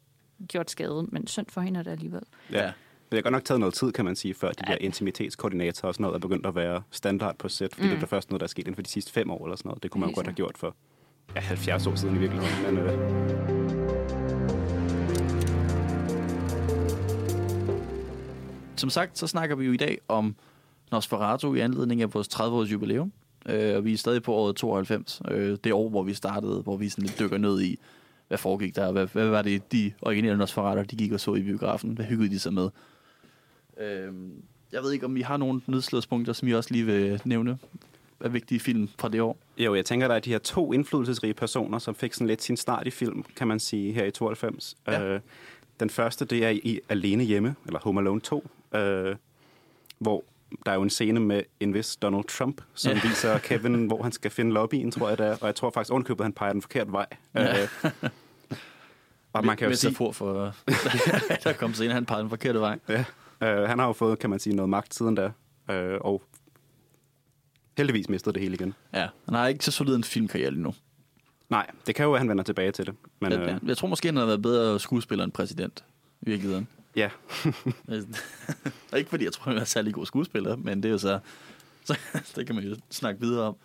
[0.49, 2.23] gjort skade, men synd for hende er det alligevel.
[2.53, 2.73] Ja.
[3.11, 5.95] Det har godt nok taget noget tid, kan man sige, før de der intimitetskoordinatorer og
[5.95, 7.95] sådan noget er begyndt at være standard på sæt, fordi mm.
[7.95, 9.69] det er først noget, der er sket inden for de sidste fem år eller sådan
[9.69, 9.83] noget.
[9.83, 10.75] Det kunne man jo godt have gjort for
[11.35, 12.75] ja, 70 år siden i virkeligheden.
[12.75, 13.17] Men, øh,
[18.77, 20.37] Som sagt, så snakker vi jo i dag om
[20.93, 23.13] Nosferatu i anledning af vores 30-års jubilæum.
[23.49, 25.23] Øh, og vi er stadig på året 92.
[25.31, 27.79] Øh, det år, hvor vi startede, hvor vi sådan lidt dykker ned i,
[28.29, 28.93] hvad foregik der?
[28.93, 31.91] Hvad, hvad var det, de originale Nosferatu, de gik og så i biografen?
[31.91, 32.69] Hvad hyggede de sig med?
[33.81, 34.13] Øh,
[34.73, 37.59] jeg ved ikke, om I har nogle nedslagspunkter, som I også lige vil nævne
[38.21, 39.37] af vigtige film fra det år.
[39.59, 42.57] jo, jeg tænker, der er de her to indflydelsesrige personer, som fik sådan lidt sin
[42.57, 44.77] start i film, kan man sige, her i 92.
[44.87, 45.03] Ja.
[45.03, 45.21] Øh,
[45.81, 49.17] den første, det er i Alene Hjemme, eller Home Alone 2, øh,
[49.99, 50.25] hvor
[50.67, 52.97] der er jo en scene med en vis Donald Trump, som Ja.
[53.05, 53.09] ja.
[53.09, 55.37] viser Kevin, hvor han skal finde lobbyen, tror jeg det er.
[55.41, 57.07] Og jeg tror faktisk ovenkøbet, han peger den forkerte vej.
[57.35, 57.63] Ja.
[57.63, 57.69] Øh,
[59.33, 60.55] og man kan jo sige, får for,
[61.45, 62.79] der kom senere, han pegede den forkerte vej.
[62.89, 63.05] Ja,
[63.43, 65.31] øh, han har jo fået, kan man sige, noget magt siden da,
[65.71, 66.23] øh, og
[67.79, 68.75] heldigvis mistet det hele igen.
[68.95, 70.75] Ja, han har ikke så solid en filmkarriere lige nu.
[71.51, 72.95] Nej, det kan jo være, at han vender tilbage til det.
[73.21, 73.59] Men Men, øh, ja.
[73.67, 75.85] Jeg tror måske, han har været bedre skuespiller end præsident,
[76.23, 76.69] i virkeligheden.
[76.97, 77.11] Ja,
[78.93, 81.19] Og ikke fordi jeg tror, han er særlig god skuespiller, men det er jo så,
[81.85, 83.57] så det kan man jo snakke videre om.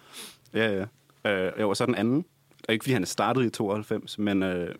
[0.53, 0.85] ja,
[1.25, 1.31] ja.
[1.31, 2.25] Øh, jo, og så den anden,
[2.67, 4.75] og ikke fordi han er startet i 92, men øh,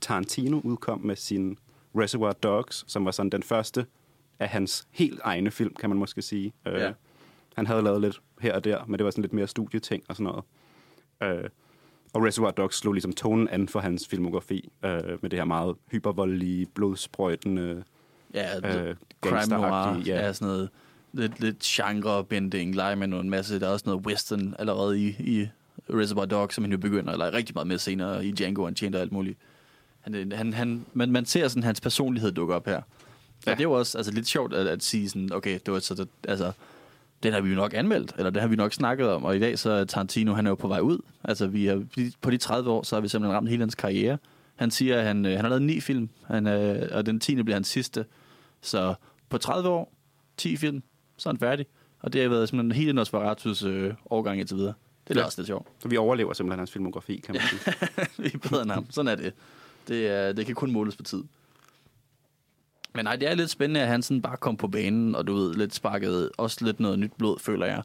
[0.00, 1.58] Tarantino udkom med sin
[1.98, 3.86] Reservoir Dogs, som var sådan den første
[4.38, 6.52] af hans helt egne film, kan man måske sige.
[6.66, 6.92] Øh, Ja.
[7.54, 10.16] Han havde lavet lidt her og der, men det var sådan lidt mere studieting og
[10.16, 10.44] sådan noget.
[11.44, 11.50] Øh,
[12.12, 15.76] og Reservoir Dogs slog ligesom tonen an for hans filmografi, øh, med det her meget
[15.90, 17.84] hypervoldelige, blodsprøjtende,
[18.36, 20.26] Ja, øh, crime noir, ja.
[20.26, 20.68] ja, sådan noget
[21.12, 23.60] lidt, lidt genre-bending, lege med en masse.
[23.60, 25.48] Der er også noget western allerede i, i
[25.90, 28.94] Reservoir Dogs, som han jo begynder at lege rigtig meget med senere i Django Unchained
[28.96, 29.38] og alt muligt.
[30.00, 32.80] Han, han, han, man, man ser sådan hans personlighed dukke op her.
[33.46, 33.50] Ja.
[33.50, 35.78] Og det er jo også altså, lidt sjovt at, at sige sådan, okay, det var
[35.78, 36.52] så, det, altså,
[37.22, 39.38] den har vi jo nok anmeldt, eller det har vi nok snakket om, og i
[39.38, 40.98] dag så er Tarantino, han er jo på vej ud.
[41.24, 41.80] Altså, vi er,
[42.20, 44.18] på de 30 år, så har vi simpelthen ramt hele hans karriere.
[44.56, 47.42] Han siger, at han, øh, han har lavet ni film, han, øh, og den 10.
[47.42, 48.04] bliver hans sidste.
[48.60, 48.94] Så
[49.28, 49.92] på 30 år,
[50.36, 50.82] 10 film,
[51.16, 51.66] så er han færdig.
[52.00, 54.74] Og det har været simpelthen hele Nosferatus øh, årgang indtil videre.
[55.08, 55.26] Det er Ja.
[55.26, 55.68] også lidt sjovt.
[55.82, 57.74] Så vi overlever simpelthen hans filmografi, kan man sige.
[58.22, 58.86] vi er bedre end ham.
[58.90, 59.32] Sådan er det.
[59.88, 61.22] Det, er, det kan kun måles på tid.
[62.94, 65.34] Men nej, det er lidt spændende, at han sådan bare kom på banen, og du
[65.34, 67.82] ved, lidt sparket også lidt noget nyt blod, føler jeg,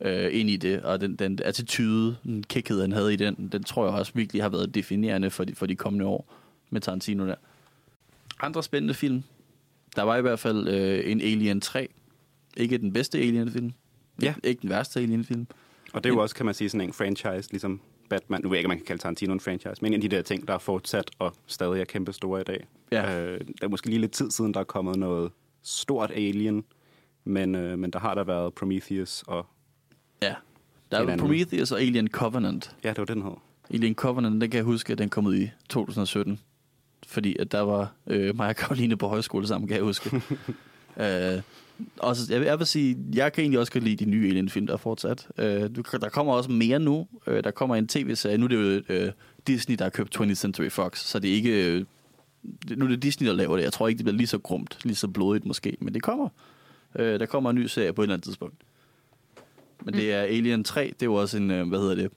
[0.00, 0.82] øh, ind i det.
[0.82, 4.42] Og den, den attitude, den kækhed, han havde i den, den tror jeg også virkelig
[4.42, 6.32] har været definerende for de, for de kommende år
[6.70, 7.34] med Tarantino der.
[8.40, 9.22] Andre spændende film.
[9.96, 11.88] Der var i hvert fald øh, en Alien 3.
[12.56, 13.72] Ikke den bedste Alien-film.
[14.22, 14.34] Ja.
[14.44, 15.46] Ikke den værste Alien-film.
[15.92, 18.40] Og det er jo også, kan man sige, sådan en franchise, ligesom Batman.
[18.42, 20.22] Nu ved jeg ikke, man kan kalde Tarantino en franchise, men en af de der
[20.22, 22.66] ting, der er fortsat og stadig er kæmpe store i dag.
[22.92, 23.20] Ja.
[23.20, 26.64] Øh, der er måske lige lidt tid siden, der er kommet noget stort Alien,
[27.24, 29.46] men, øh, men der har der været Prometheus og...
[30.22, 30.34] Ja.
[30.90, 31.16] Der er.
[31.16, 32.76] Prometheus og Alien Covenant.
[32.84, 33.32] Ja, det var den hed.
[33.70, 36.40] Alien Covenant, den kan jeg huske, at den kom ud i 2017.
[37.08, 40.10] Fordi at der var øh, mig og Karoline på højskole sammen, kan jeg huske.
[41.00, 41.42] øh,
[41.98, 44.66] også, jeg, vil, jeg vil sige, jeg kan egentlig også godt lide de nye Alien-film,
[44.66, 45.28] der er fortsat.
[45.38, 47.06] Øh, du, der kommer også mere nu.
[47.26, 48.38] Øh, der kommer en tv-serie.
[48.38, 49.12] Nu er det jo øh,
[49.46, 51.72] Disney, der har købt 20th Century Fox, så det er ikke...
[51.72, 51.84] Øh,
[52.76, 53.64] nu er det Disney, der laver det.
[53.64, 56.28] Jeg tror ikke, det bliver lige så grumt, lige så blodigt måske, men det kommer.
[56.98, 58.56] Øh, der kommer en ny serie på et eller andet tidspunkt.
[59.84, 62.10] Men det er Alien 3, det er jo også en, øh, hvad hedder det,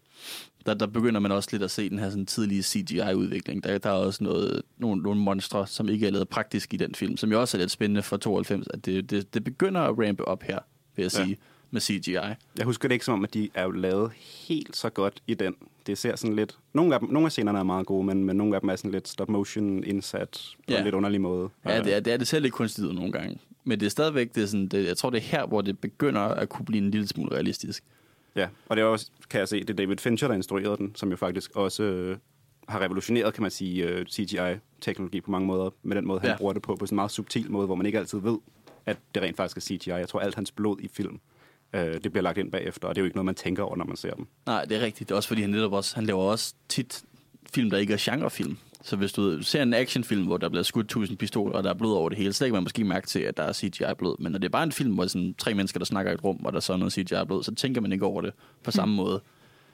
[0.67, 3.63] der, der begynder man også lidt at se den her sådan tidlige CGI-udvikling.
[3.63, 6.95] Der, der er også noget, nogle, nogle monstre, som ikke er lavet praktisk i den
[6.95, 9.99] film, som jo også er lidt spændende for 92, at det, det, det begynder at
[9.99, 10.59] rampe op her,
[10.95, 11.23] vil jeg Ja.
[11.25, 11.37] sige,
[11.71, 12.11] med CGI.
[12.13, 14.11] Jeg husker det ikke som om, at de er jo lavet
[14.47, 15.55] helt så godt i den.
[15.87, 16.57] Det ser sådan lidt...
[16.73, 18.75] Nogle af, dem, nogle af scenerne er meget gode, men, men nogle af dem er
[18.75, 20.77] sådan lidt stop-motion indsat på Ja.
[20.77, 21.49] en lidt underlig måde.
[21.65, 23.37] Ja, det er, det er det selv lidt kunstigt nogle gange.
[23.63, 25.79] Men det er stadigvæk, det er sådan, det, jeg tror, det er her, hvor det
[25.79, 27.83] begynder at kunne blive en lille smule realistisk.
[28.37, 30.95] Ja, og det er også, kan jeg se, det er David Fincher, der instruerede den,
[30.95, 32.17] som jo faktisk også øh,
[32.67, 36.37] har revolutioneret, kan man sige, øh, CGI-teknologi på mange måder, med den måde, han Ja.
[36.37, 38.37] bruger det på, på sådan en meget subtil måde, hvor man ikke altid ved,
[38.85, 39.89] at det rent faktisk er CGI.
[39.91, 41.19] Jeg tror, alt hans blod i film,
[41.73, 43.75] øh, det bliver lagt ind bagefter, og det er jo ikke noget, man tænker over,
[43.75, 44.27] når man ser dem.
[44.45, 45.09] Nej, det er rigtigt.
[45.09, 47.01] Det er også fordi, han netop også, han laver også tit
[47.53, 48.57] film, der ikke er genrefilm.
[48.87, 51.73] Så hvis du ser en actionfilm, hvor der bliver skudt tusind pistoler, og der er
[51.73, 54.15] blod over det hele, så lægger man måske mærke til, at der er CGI-blod.
[54.19, 56.23] Men når det er bare en film, hvor sådan tre mennesker, der snakker i et
[56.23, 58.95] rum, og der så er noget CGI-blod, så tænker man ikke over det på samme
[58.95, 59.21] måde.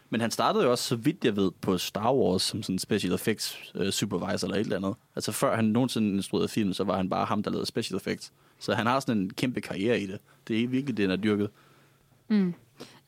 [0.09, 3.13] Men han startede jo også, så vidt jeg ved, på Star Wars som sådan special
[3.13, 4.95] effects øh, supervisor eller et eller andet.
[5.15, 8.31] Altså før han nogensinde instruerede film, så var han bare ham, der lavede special effects.
[8.59, 10.19] Så han har sådan en kæmpe karriere i det.
[10.47, 11.49] Det er virkelig det, han har dyrket.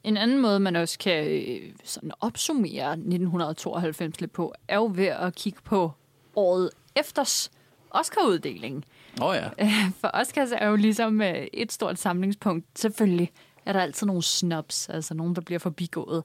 [0.06, 5.06] En anden måde, man også kan øh, sådan opsummere 1992 lidt på, er jo ved
[5.06, 5.92] at kigge på
[6.36, 7.52] året efters
[7.92, 8.86] Oscar-uddeling.
[9.22, 9.50] Oh, ja.
[10.02, 12.66] For Oscars er jo ligesom øh, et stort samlingspunkt.
[12.76, 13.32] Selvfølgelig
[13.66, 16.24] er der altid nogle snobs, altså nogen, der bliver forbigået.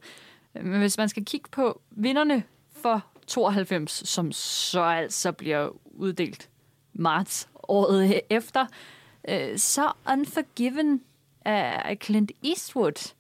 [0.54, 2.42] Men hvis man skal kigge på vinderne
[2.82, 6.48] for 92, som så altså bliver uddelt
[6.92, 8.66] marts året efter,
[9.28, 11.00] øh, så Unforgiven
[11.44, 13.14] af Clint Eastwood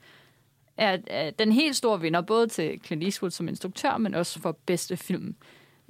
[0.80, 4.58] er, er den helt store vinder, både til Clint Eastwood som instruktør, men også for
[4.66, 5.34] bedste film.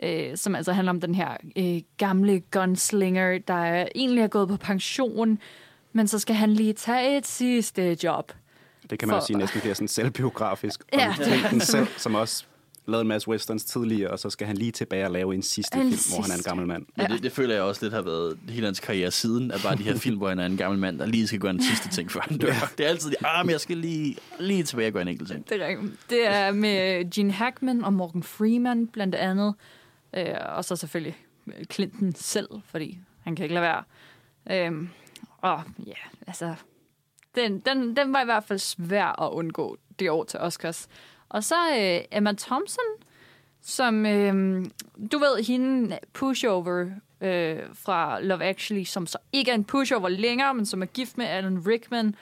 [0.03, 4.49] Øh, som altså handler om den her øh, gamle gunslinger, der er, egentlig er gået
[4.49, 5.39] på pension,
[5.93, 8.33] men så skal han lige tage et sidste job.
[8.91, 10.81] Det kan man For- jo sige næsten bliver sådan selvbiografisk.
[10.93, 11.15] Ja.
[11.45, 12.45] Og den selv, som også
[12.87, 15.79] lavede en masse westerns tidligere, og så skal han lige tilbage og lave en sidste
[15.79, 16.51] En film, hvor han er en sidste.
[16.51, 16.87] gammel mand.
[16.97, 17.15] Men Ja.
[17.15, 19.83] det, det føler jeg også lidt har været hele hans karriere siden, at bare de
[19.83, 22.11] her film, hvor han er en gammel mand, der lige skal gøre en sidste ting,
[22.11, 22.53] før han dør.
[22.79, 25.49] Det er altid, ah, men jeg skal lige, lige tilbage og gøre en enkelt ting.
[25.49, 25.77] Det er,
[26.11, 29.55] det er med Gene Hackman og Morgan Freeman blandt andet.
[30.17, 30.25] Øh,
[30.57, 31.17] og så selvfølgelig
[31.73, 33.85] Clinton selv, fordi han kan ikke lade være.
[34.71, 34.89] Øh,
[35.39, 35.93] og ja,
[36.27, 36.55] altså,
[37.35, 40.89] den, den, den var i hvert fald svær at undgå det år til Oscars.
[41.31, 42.85] Og så øh, Emma Thompson,
[43.63, 44.65] som, øh,
[45.13, 46.87] du ved, hende pushover
[47.21, 51.19] øh, fra Love Actually, som så ikke er en pushover længere, men som er gift
[51.19, 52.15] med Alan Rickman,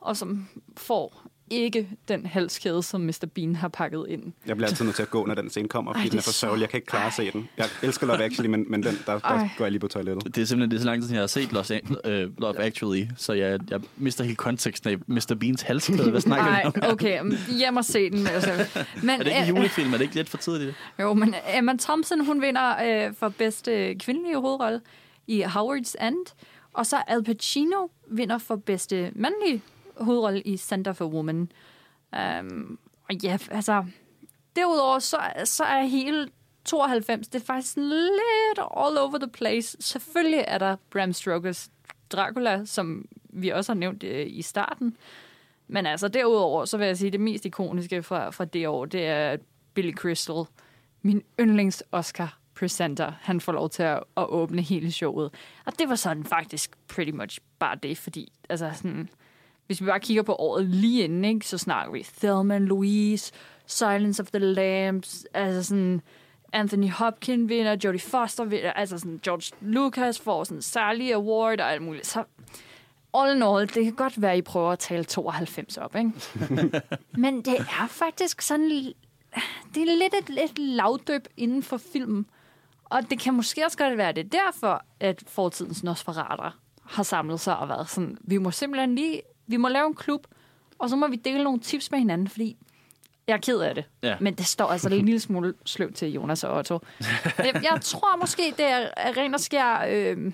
[0.00, 3.26] og som får ikke den halskæde, som Mr.
[3.34, 4.32] Bean har pakket ind.
[4.46, 6.18] Jeg bliver altid nødt til at gå, når den scene kommer, fordi Ej, Ej, den
[6.18, 6.60] er for sørgelig.
[6.60, 7.48] Jeg kan ikke klare at se den.
[7.56, 9.48] Jeg elsker Love Actually, men, men den, der, der Ej.
[9.56, 10.36] går jeg lige på toilettet.
[10.36, 11.70] Det er simpelthen det er så lang tid, siden, jeg har set Los
[12.04, 15.36] øh, Love Actually, så jeg, jeg mister helt konteksten af Mr.
[15.40, 16.10] Beans halskæde.
[16.10, 16.74] Hvad snakker om?
[16.92, 17.20] okay,
[17.58, 18.26] hjem og se den.
[18.26, 18.50] Altså.
[19.02, 19.92] Men, Er det ikke en øh, julefilm?
[19.92, 20.74] Er det ikke lidt for tidligt?
[21.00, 24.80] Jo, men Emma Thompson, hun vinder øh, for bedste kvindelige hovedrolle
[25.26, 26.34] i Howard's End.
[26.72, 29.62] Og så Al Pacino vinder for bedste mandlige
[29.96, 31.52] hovedrolle i Center for Women.
[32.40, 32.78] Um,
[33.08, 33.84] og ja, altså...
[34.56, 36.28] Derudover, så, så er hele
[36.64, 39.76] 92, det er faktisk sådan lidt all over the place.
[39.80, 41.70] Selvfølgelig er der Bram Stokers
[42.12, 44.96] Dracula, som vi også har nævnt øh, i starten.
[45.68, 49.06] Men altså, derudover, så vil jeg sige, det mest ikoniske fra, fra det år, det
[49.06, 49.36] er
[49.74, 50.44] Billy Crystal,
[51.02, 55.34] min yndlings Oscar presenter, han får lov til at, at åbne hele showet.
[55.64, 59.08] Og det var sådan faktisk pretty much bare det, fordi altså sådan,
[59.66, 63.32] hvis vi bare kigger på året lige inden, ikke, så snakker vi Thelma Louise,
[63.66, 66.02] Silence of the Lambs, altså sådan
[66.52, 71.60] Anthony Hopkins vinder, Jodie Foster vinder, altså sådan George Lucas får sådan en særlig award
[71.60, 72.06] og alt muligt.
[72.06, 72.24] Så
[73.14, 76.12] all in all, det kan godt være, at I prøver at tale 92 op, ikke?
[77.22, 78.70] Men det er faktisk sådan,
[79.74, 82.26] det er lidt et, et lavdøb inden for filmen.
[82.84, 87.02] Og det kan måske også godt være, at det er derfor, at fortidens Nosferater har
[87.02, 90.26] samlet sig og været sådan, vi må simpelthen lige, vi må lave en klub,
[90.78, 92.56] og så må vi dele nogle tips med hinanden, fordi
[93.26, 93.84] jeg er ked af det.
[94.02, 94.16] Ja.
[94.20, 96.78] Men det står altså en lille smule sløvt til Jonas og Otto.
[97.38, 100.32] Jeg, jeg tror måske, det er er ren og skær øh,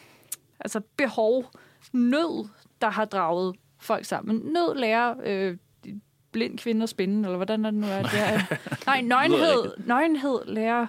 [0.60, 1.50] altså behov,
[1.92, 2.48] nød,
[2.80, 4.36] der har draget folk sammen.
[4.36, 5.56] Nød lærer øh,
[6.32, 8.02] blind kvinde at spinde, eller hvordan er det nu er.
[8.02, 8.40] Det er
[8.86, 10.86] nej, nøgenhed, nøgenhed lærer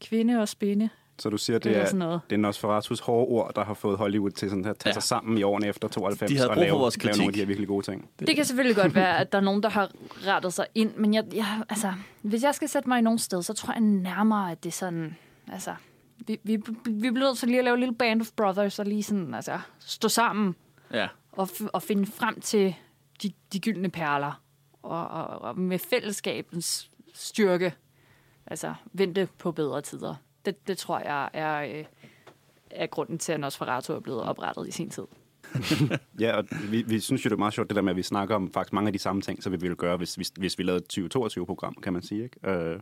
[0.00, 0.88] kvinde at spinde.
[1.18, 2.20] Så du siger, det Eller er, sådan noget.
[2.30, 4.92] det er Nosferatus hårde ord, der har fået Hollywood til sådan at tage Ja.
[4.92, 7.22] sig sammen i årene efter 92 De havde og brug for lave, vores lave nogle
[7.22, 7.34] af kritik.
[7.34, 8.10] de her virkelig gode ting.
[8.18, 9.90] Det kan selvfølgelig godt være, at der er nogen, der har
[10.26, 13.42] rettet sig ind, men jeg, jeg, altså, hvis jeg skal sætte mig i nogen sted,
[13.42, 15.16] så tror jeg nærmere, at det er sådan,
[15.52, 15.74] altså,
[16.26, 18.86] vi, vi, vi bliver nødt til lige at lave en lille band of brothers og
[18.86, 20.54] lige sådan, altså, stå sammen
[20.92, 21.08] Ja.
[21.32, 22.74] og, f- og finde frem til
[23.22, 24.40] de, de gyldne perler.
[24.82, 27.74] Og, og, og med fællesskabens styrke,
[28.46, 30.14] altså, vente på bedre tider.
[30.44, 31.84] Det, det tror jeg er, øh,
[32.70, 35.04] er grunden til, at Nosferatu er blevet oprettet i sin tid.
[36.20, 38.02] Ja, og vi, vi synes jo, det er meget sjovt, det der med, at vi
[38.02, 40.58] snakker om faktisk mange af de samme ting, som vi ville gøre, hvis, hvis, hvis
[40.58, 42.22] vi lavede et 2022-program, kan man sige.
[42.24, 42.50] Ikke?
[42.50, 42.80] Øh,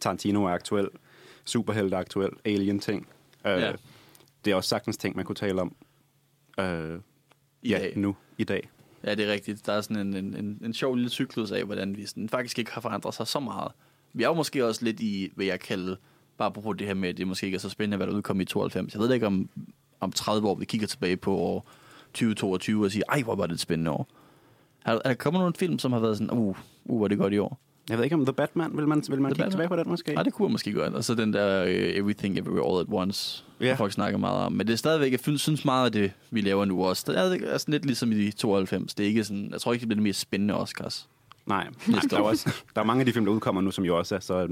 [0.00, 0.88] Tarantino er aktuel,
[1.44, 3.08] Superheld er aktuel, Alien-ting.
[3.46, 3.72] Øh, Ja.
[4.44, 5.76] Det er også sagtens ting, man kunne tale om
[6.60, 6.98] øh,
[7.62, 7.92] I ja, dag.
[7.98, 8.70] nu, i dag.
[9.04, 9.66] Ja, det er rigtigt.
[9.66, 12.58] Der er sådan en, en, en, en sjov lille cyklus af, hvordan vi sådan, faktisk
[12.58, 13.72] ikke har forandret sig så meget.
[14.12, 15.96] Vi er jo måske også lidt i, hvad jeg kalder,
[16.38, 18.40] bare på det her med, at det måske ikke er så spændende, hvad der udkom
[18.40, 18.92] i 92.
[18.94, 19.48] Jeg ved ikke, om,
[20.00, 21.68] om 30 år vi kigger tilbage på år
[22.14, 24.08] 2022 og siger, ej, hvor var det et spændende år.
[24.84, 27.32] Er, er der kommet nogle film, som har været sådan, uh, uh, hvor det godt
[27.32, 27.58] i år?
[27.88, 29.50] Jeg ved ikke, om The Batman, vil man, vil man The kigge Batman?
[29.50, 30.14] tilbage på den måske?
[30.14, 30.94] Nej, det kunne jeg måske godt.
[30.94, 33.78] Og så den der uh, Everything Everywhere All at Once, yeah.
[33.78, 34.52] folk snakker meget om.
[34.52, 37.04] Men det er stadigvæk, jeg synes- meget af det, vi laver nu også.
[37.12, 37.18] Det
[37.52, 38.94] er sådan lidt ligesom i de 92.
[38.94, 41.08] Det er ikke sådan, jeg tror ikke, det bliver det mere spændende Oscars.
[41.46, 43.84] Nej, Nej der, er også, der er mange af de film, der udkommer nu, som
[43.84, 44.48] jo også er så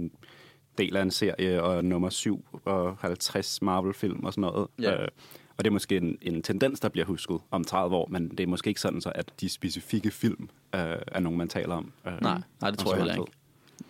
[0.78, 4.68] del af en serie, og nummer 7 og 50 Marvel-film og sådan noget.
[4.82, 5.02] Ja.
[5.02, 5.08] Øh,
[5.56, 8.40] og det er måske en, en tendens, der bliver husket om 30 år, men det
[8.40, 11.92] er måske ikke sådan, så at de specifikke film øh, er nogen, man taler om.
[12.06, 13.32] Øh, Nej, nej, det tror jeg ikke.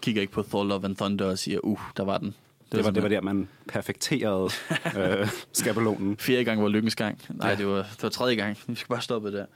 [0.03, 2.35] Kigger ikke på Thor Love and Thunder og siger, uh, der var den.
[2.73, 4.49] Det var, det var der, man perfekterede
[5.21, 6.17] øh, skabelonen.
[6.17, 7.21] Fjerde gang var lykkens gang.
[7.29, 7.57] Nej, Ja.
[7.57, 8.57] det, var, det var tredje gang.
[8.67, 9.47] Vi skal bare stoppe der.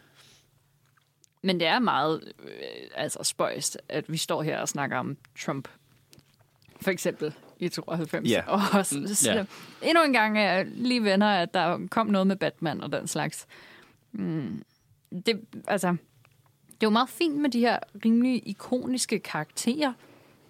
[1.43, 2.51] Men det er meget øh,
[2.95, 5.69] altså spøjst, at vi står her og snakker om Trump.
[6.85, 8.29] For eksempel i 92.
[8.31, 8.43] Ja.
[8.47, 9.45] Og også, Mm, så, ja.
[9.83, 13.47] endnu en gang er lige venner, at der kom noget med Batman og den slags.
[14.13, 14.63] Mm,
[15.27, 15.89] det, altså,
[16.67, 19.93] det er jo meget fint med de her rimelig ikoniske karakterer,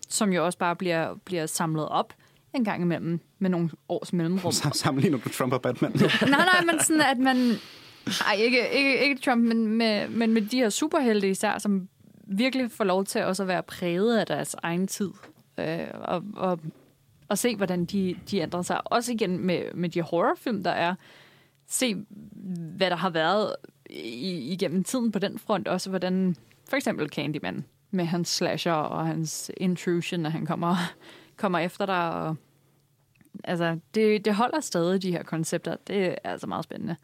[0.09, 2.13] som jo også bare bliver, bliver samlet op
[2.55, 4.53] en gang imellem med nogle års mellemrum.
[4.53, 5.93] Sammenligner du Trump og Batman.
[6.21, 7.37] nej, nej, men sådan, at man...
[8.27, 11.89] Ej, ikke, ikke, ikke Trump, men med, men med de her superhelte især, som
[12.27, 15.11] virkelig får lov til også at være præget af deres egen tid.
[15.59, 16.61] Øh, og, og,
[17.29, 18.81] og se, hvordan de, de ændrer sig.
[18.85, 20.95] Også igen med, med de horrorfilm, der er.
[21.67, 21.95] Se,
[22.77, 23.57] hvad der har været
[23.91, 25.69] i, igennem tiden på den front.
[25.69, 26.37] Også hvordan
[26.69, 30.77] for eksempel Candyman med hans slasher og hans intrusion, når han kommer,
[31.37, 32.13] kommer efter dig.
[32.13, 32.37] Og,
[33.45, 35.77] altså, det, det holder stadig de her koncepter.
[35.87, 36.97] Det er altså meget spændende.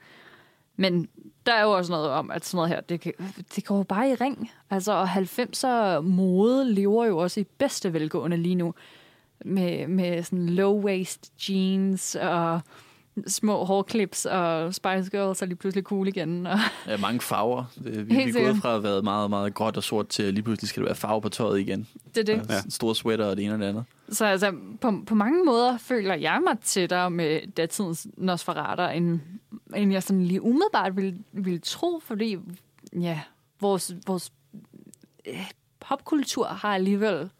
[0.80, 1.08] Men
[1.46, 3.12] der er jo også noget om, at sådan noget her, det, kan,
[3.56, 4.50] det går jo bare i ring.
[4.70, 8.74] Altså, og 90'er mode lever jo også i bedste velgående lige nu.
[9.44, 12.60] Med, med sådan low-waist jeans og
[13.26, 16.46] små hårklips, og Spice Girls er lige pludselig cool igen.
[16.46, 17.64] Og Ja, mange farver.
[17.84, 18.52] Det, vi, vi Helt er sikkert.
[18.52, 20.96] gået fra at være meget, meget gråt og sort til lige pludselig skal der være
[20.96, 21.88] farve på tøjet igen.
[22.14, 22.50] det er det.
[22.50, 22.60] Ja.
[22.68, 23.84] Store sweater og det ene og det andet.
[24.08, 29.20] Så altså, på, på mange måder føler jeg mig tættere med datidens Nosferatu, end,
[29.76, 32.36] end jeg sådan lige umiddelbart ville, ville tro, fordi
[33.00, 33.20] ja,
[33.60, 34.32] vores, vores
[35.28, 35.50] øh,
[35.80, 37.30] popkultur har alligevel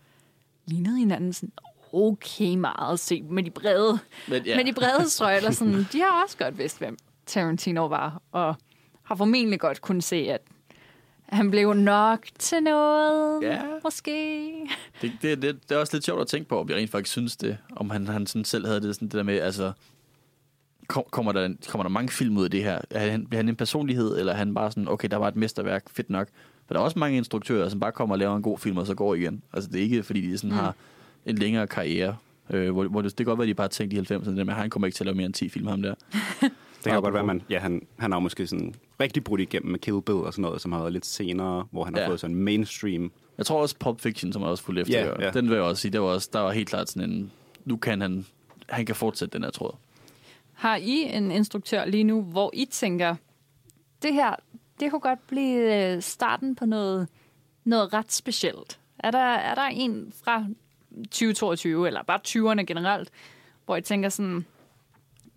[0.66, 1.53] lignet hinanden sådan
[1.93, 4.57] okay meget set med de brede, Men, ja.
[4.57, 8.55] med de brede strøg, eller sådan, de har også godt vidst, hvem Tarantino var, og
[9.03, 10.41] har godt kunne se, at
[11.28, 13.62] han blev nok til noget, Ja.
[13.84, 14.51] måske.
[15.03, 17.12] Det, det, det, det er også lidt sjovt at tænke på, om jeg rent faktisk
[17.12, 17.59] synes det.
[17.76, 19.72] Om han, han sådan selv havde det, sådan det der med, altså...
[20.88, 22.78] kom- Kommer der, kommer der mange film ud af det her?
[22.91, 25.36] Er han, bliver han en personlighed, eller er han bare sådan, okay, der var et
[25.36, 26.28] mesterværk, fedt nok?
[26.66, 28.86] For der er også mange instruktører, som bare kommer og laver en god film, og
[28.86, 29.43] så går igen.
[29.53, 30.57] Altså, det er ikke, fordi de sådan mm.
[30.57, 30.74] har
[31.27, 32.16] en længere karriere.
[32.51, 34.49] Øh, hvor, hvor det, det kan godt være, at de bare tænkte i 90'erne, men
[34.49, 35.95] han kommer ikke til at lave mere end 10 film, ham der.
[36.41, 36.51] Det
[36.85, 39.71] kan jo godt være, at man, ja, han, han har måske sådan rigtig brudt igennem
[39.71, 42.09] med Kill Bill og sådan noget, som har været lidt senere, hvor han har Ja.
[42.09, 43.12] fået sådan mainstream.
[43.39, 44.99] Jeg tror også Pulp Fiction, som er også fuldt efter.
[45.01, 45.31] Ja, ja.
[45.31, 47.31] Den vil jeg også sige, der var, også, der var helt klart sådan en...
[47.64, 48.27] Nu kan han...
[48.68, 49.73] Han kan fortsætte den her tråd.
[50.53, 53.14] Har I en instruktør lige nu, hvor I tænker,
[54.03, 54.35] det her,
[54.81, 57.09] det kunne godt blive øh, starten på noget,
[57.64, 58.79] noget ret specielt?
[58.99, 60.47] Er der, er der en fra
[60.97, 63.11] 2022, eller bare 20'erne generelt,
[63.64, 64.45] hvor I tænker sådan,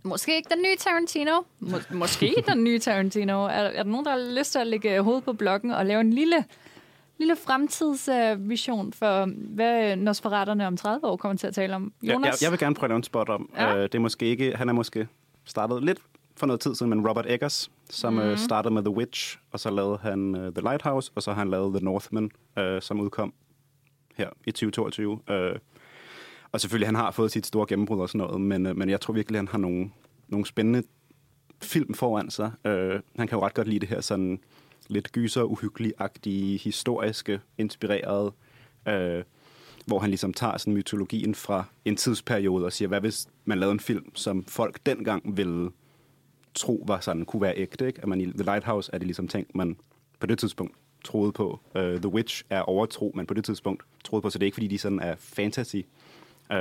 [0.04, 3.44] måske ikke den nye Tarantino, må, måske den nye Tarantino.
[3.44, 6.02] Er, er der nogen, der har lyst til at lægge hovedet på blokken og lave
[6.02, 6.46] en lille,
[7.18, 9.26] lille fremtidsvision for,
[9.56, 11.94] hvad Nosferaterne om 30 år kommer til at tale om?
[12.04, 12.42] Ja, Jonas?
[12.42, 13.50] jeg, jeg vil gerne prøve at lave en spot om.
[13.56, 13.70] Ja.
[13.70, 13.76] Ja.
[13.76, 15.08] Øh, det er måske ikke, han er måske
[15.46, 16.00] startet lidt
[16.36, 18.20] for noget tid siden, men Robert Eggers, som mm.
[18.20, 21.40] øh, startede med The Witch, og så lavede han øh, The Lighthouse, og så har
[21.40, 23.34] han lavet The Northman, øh, som udkom
[24.16, 25.20] her i 2022.
[25.30, 25.56] Øh,
[26.52, 29.02] og selvfølgelig, han har fået sit store gennembrud og sådan noget, men, øh, men jeg
[29.02, 29.90] tror virkelig, han har nogle,
[30.28, 30.84] nogle spændende
[31.62, 32.52] film foran sig.
[32.66, 34.40] Øh, han kan jo ret godt lide det her sådan
[34.88, 38.32] lidt gyser, uhyggelig-agtige, historiske, inspirerede,
[38.88, 39.24] øh,
[39.86, 43.74] hvor han ligesom tager sådan mytologien fra en tidsperiode og siger, hvad hvis man lavede
[43.74, 45.70] en film, som folk dengang ville
[46.54, 48.02] tro var sådan, kunne være ægte, ikke?
[48.02, 49.78] At man i The Lighthouse er det ligesom tænkt, man
[50.20, 51.60] på det tidspunkt troede på.
[51.76, 54.56] Uh, The Witch er overtro, men på det tidspunkt troede på, så det er ikke,
[54.56, 55.76] fordi de sådan er fantasy.
[56.50, 56.58] Uh,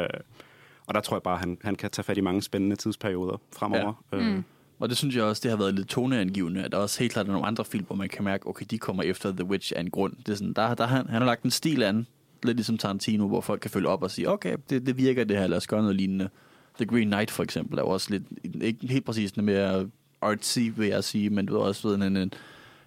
[0.87, 4.05] og der tror jeg bare, han, han kan tage fat i mange spændende tidsperioder fremover.
[4.13, 4.19] Ja.
[4.19, 4.45] Mm.
[4.79, 7.27] Og det synes jeg også, det har været lidt toneangivende, at der også helt klart
[7.29, 9.81] er nogle andre film, hvor man kan mærke, okay, de kommer efter The Witch af
[9.81, 10.17] en grund.
[10.27, 12.07] Det er sådan, der, der, han, han har lagt en stil an,
[12.43, 15.39] lidt ligesom Tarantino, hvor folk kan følge op og sige, okay, det, det virker det
[15.39, 16.29] her, lad os gøre noget lignende.
[16.77, 18.23] The Green Knight for eksempel er jo også lidt,
[18.63, 19.91] ikke helt præcis en mere
[20.21, 22.33] artsy, vil jeg sige, men du har også ved en, en,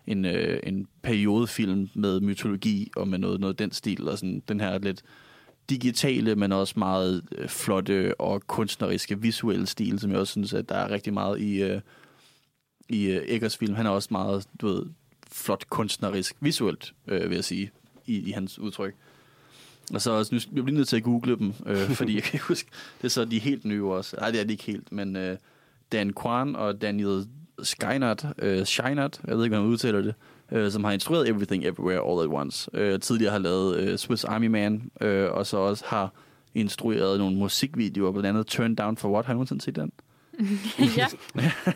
[0.07, 4.59] en, øh, en periodefilm med mytologi og med noget, noget den stil, og sådan den
[4.59, 5.03] her lidt
[5.69, 10.69] digitale, men også meget øh, flotte og kunstneriske visuelle stil, som jeg også synes, at
[10.69, 11.81] der er rigtig meget i, øh,
[12.89, 13.75] i øh, Eggers film.
[13.75, 14.85] Han er også meget, du ved,
[15.31, 17.71] flot kunstnerisk, visuelt, øh, vil jeg sige,
[18.05, 18.95] i, i hans udtryk.
[19.93, 22.33] Og så også, nu jeg bliver nødt til at google dem, øh, fordi jeg kan
[22.33, 24.15] ikke huske, det er så de helt nye også.
[24.19, 25.37] Nej, det er de ikke helt, men øh,
[25.91, 27.27] Dan Kwan og Daniel
[27.63, 30.13] Scheinert, øh, Scheinert, jeg ved ikke, hvordan man udtaler det,
[30.51, 32.69] øh, som har instrueret Everything Everywhere All at Once.
[32.73, 36.13] Øh, tidligere har lavet øh, Swiss Army Man, øh, og så også har
[36.55, 39.25] instrueret nogle musikvideoer, blandt andet Turn Down for What.
[39.25, 39.91] Har du nogensinde set den?
[40.97, 41.07] ja.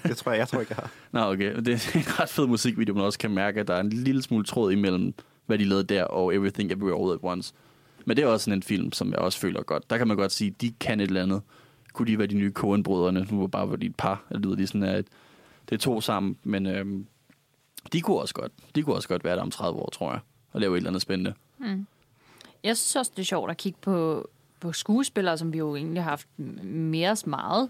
[0.03, 0.91] Det tror jeg, jeg tror ikke, jeg har.
[1.11, 1.55] Nå, okay.
[1.55, 4.21] Det er en ret fed musikvideo, man også kan mærke, at der er en lille
[4.21, 5.13] smule tråd imellem,
[5.45, 7.53] hvad de lavede der, og Everything Everywhere All at Once.
[8.05, 9.89] Men det er også sådan en film, som jeg også føler godt.
[9.89, 11.41] Der kan man godt sige, de kan et eller andet.
[11.93, 13.27] Kunne de være de nye Coen-brødrene?
[13.31, 14.23] Nu var bare hvor de et par.
[14.29, 15.05] Det lyder de sådan, at
[15.69, 16.37] det er to sammen.
[16.43, 17.07] Men øhm,
[17.93, 18.51] de kunne også godt.
[18.75, 20.19] De kunne også godt være der om 30 år, tror jeg.
[20.51, 21.33] Og lave et eller andet spændende.
[21.57, 21.87] Mm.
[22.63, 24.27] Jeg synes også, det er sjovt at kigge på,
[24.59, 26.27] på skuespillere, som vi jo egentlig har haft
[26.63, 27.69] mere meget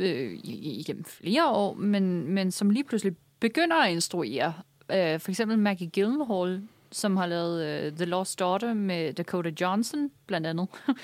[0.00, 4.52] øh, i- igennem flere år, men, men som lige pludselig begynder at instruere.
[4.90, 6.62] Øh, for eksempel Maggie Gyllenhaal,
[6.92, 10.68] som har lavet øh, The Lost Daughter med Dakota Johnson, blandt andet.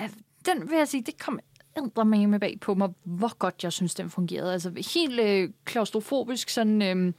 [0.00, 0.08] Øh,
[0.46, 1.38] den vil jeg sige, det kom
[2.04, 4.52] med mig bag på mig, hvor godt jeg synes, den fungerede.
[4.52, 6.82] Altså helt øh, klaustrofobisk, sådan...
[6.82, 7.12] Øh,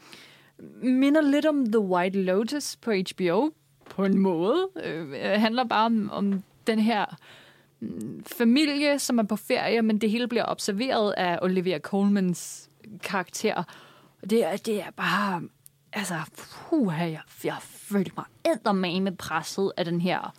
[0.81, 3.49] minder lidt om The White Lotus på HBO,
[3.89, 4.67] på en måde.
[4.83, 7.05] Øh, øh, handler bare om, om den her
[7.79, 12.69] mm, familie, som er på ferie, men det hele bliver observeret af Olivia Colmans
[13.03, 13.63] karakter.
[14.21, 15.41] Og det er, det er bare...
[15.93, 20.33] Altså, puha, jeg, jeg følte mig eddermame presset af den her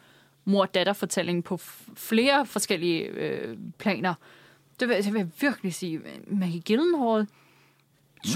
[0.45, 1.57] mor-datter-fortælling på
[1.97, 4.15] flere forskellige øh, planer.
[4.81, 6.01] Det vil, det vil jeg virkelig sige.
[6.27, 7.27] Maggie Gyllenhaal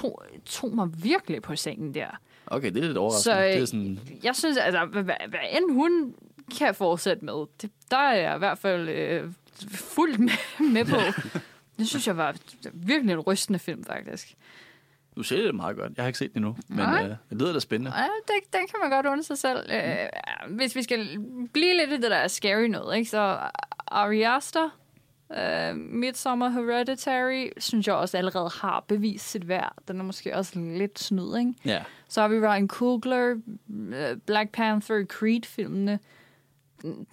[0.00, 2.20] tog, tog mig virkelig på sengen der.
[2.46, 3.36] Okay, det er lidt overraskende.
[3.36, 6.14] Så, øh, det er sådan, Jeg synes, altså, hvad, hvad, hvad end hun
[6.58, 9.30] kan fortsætte med, det, der er jeg i hvert fald øh,
[9.70, 10.32] fuldt med,
[10.72, 10.96] med på.
[11.78, 12.34] Det synes jeg var
[12.74, 14.34] virkelig en rystende film, faktisk.
[15.18, 15.92] Du ser det meget godt.
[15.96, 17.04] Jeg har ikke set det endnu, men Nej.
[17.04, 17.96] øh, det lyder da spændende.
[17.96, 19.70] Ja, det, den kan man godt undre sig selv.
[19.72, 20.08] Øh,
[20.48, 21.18] hvis vi skal
[21.52, 23.10] blive lidt i det der scary noget, ikke?
[23.10, 23.38] så
[23.86, 24.70] Ari Aster,
[25.36, 29.72] øh, Midsommar Hereditary, synes jeg også allerede har bevist sit værd.
[29.88, 31.54] Den er måske også lidt snyd, ikke?
[31.64, 31.82] Ja.
[32.08, 33.36] Så har vi Ryan Coogler,
[33.68, 35.98] øh, Black Panther, Creed-filmene.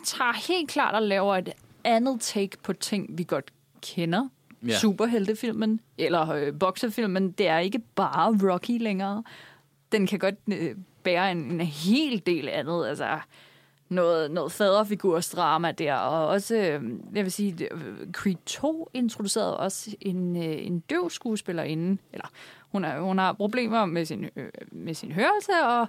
[0.04, 1.50] Tager helt klart og laver et
[1.84, 3.52] andet take på ting, vi godt
[3.82, 4.30] kender.
[4.68, 4.78] Ja.
[4.80, 9.24] Superheltefilmen, eller øh, boksefilmen, det er ikke bare Rocky længere.
[9.92, 13.20] Den kan godt øh, bære en, en hel del andet, altså
[13.90, 16.84] noget, noget faderfigursdrama der, og også, øh,
[17.16, 22.28] jeg vil sige, øh, Creed 2 introducerede også en, øh, en døv skuespillerinde, eller
[22.72, 25.80] hun, er, hun har problemer med sin, øh, med sin hørelse, og,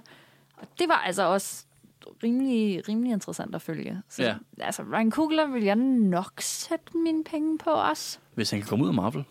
[0.57, 1.65] og det var altså også
[2.23, 4.01] rimelig, rimelig interessant at følge.
[4.09, 4.35] Så, Ja.
[4.59, 8.19] altså, Ryan Coogler vil jeg nok sætte mine penge på også.
[8.37, 9.23] Hvis han kan komme ud af Marvel.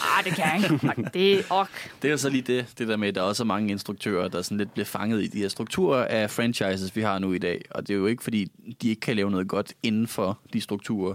[0.00, 0.86] Ah, det kan jeg ikke.
[0.86, 1.90] Nej, Det er ok.
[2.02, 4.28] Det er jo så lige det, det der med, at der også er mange instruktører,
[4.28, 7.38] der sådan lidt bliver fanget i de her strukturer af franchises, vi har nu i
[7.38, 7.62] dag.
[7.70, 8.44] Og det er jo ikke, fordi
[8.82, 11.14] de ikke kan lave noget godt inden for de strukturer.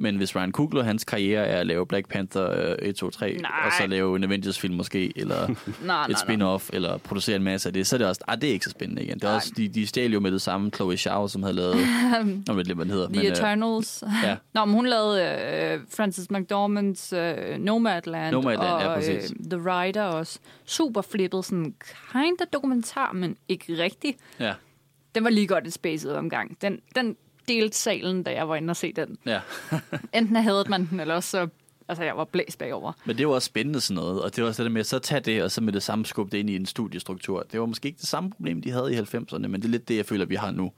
[0.00, 3.36] Men hvis Ryan Coogler, hans karriere er at lave Black Panther øh, 1, 2, 3,
[3.40, 3.50] Nej.
[3.64, 5.54] og så lave en Avengers-film måske, eller
[5.86, 8.48] Nej, et spin-off, eller producere en masse af det, så er det også, ah, det
[8.48, 9.14] er ikke så spændende igen.
[9.14, 9.36] Det er Nej.
[9.36, 12.58] også, de, de stjal jo med det samme Chloe Zhao, som havde lavet, jeg ved
[12.58, 13.08] ikke, hvad den hedder.
[13.08, 14.04] The øh, Eternals.
[14.24, 14.36] ja.
[14.54, 19.32] Nå, men hun lavede øh, Frances McDormand's øh, Nomadland, Nomadland, og ja, præcis.
[19.40, 20.38] øh, The Rider også.
[20.64, 21.74] Super flippet, sådan
[22.12, 24.16] kind of dokumentar, men ikke rigtig.
[24.40, 24.54] ja,
[25.14, 26.56] Den var lige godt et spacet omgang.
[26.62, 27.16] Den, den
[27.48, 29.18] delte salen, da jeg var inde og se den.
[29.26, 29.40] ja.
[30.18, 31.48] Enten havde man den, eller også så...
[31.90, 32.92] Altså, jeg var blæst bagover.
[33.04, 34.86] Men det jo også spændende sådan noget, og det var også det der med, at
[34.86, 37.46] så tage det, og så med det samme skubbe det ind i en studiestruktur.
[37.52, 39.88] Det var måske ikke det samme problem, de havde i 90'erne, men det er lidt
[39.88, 40.72] det, jeg føler, vi har nu.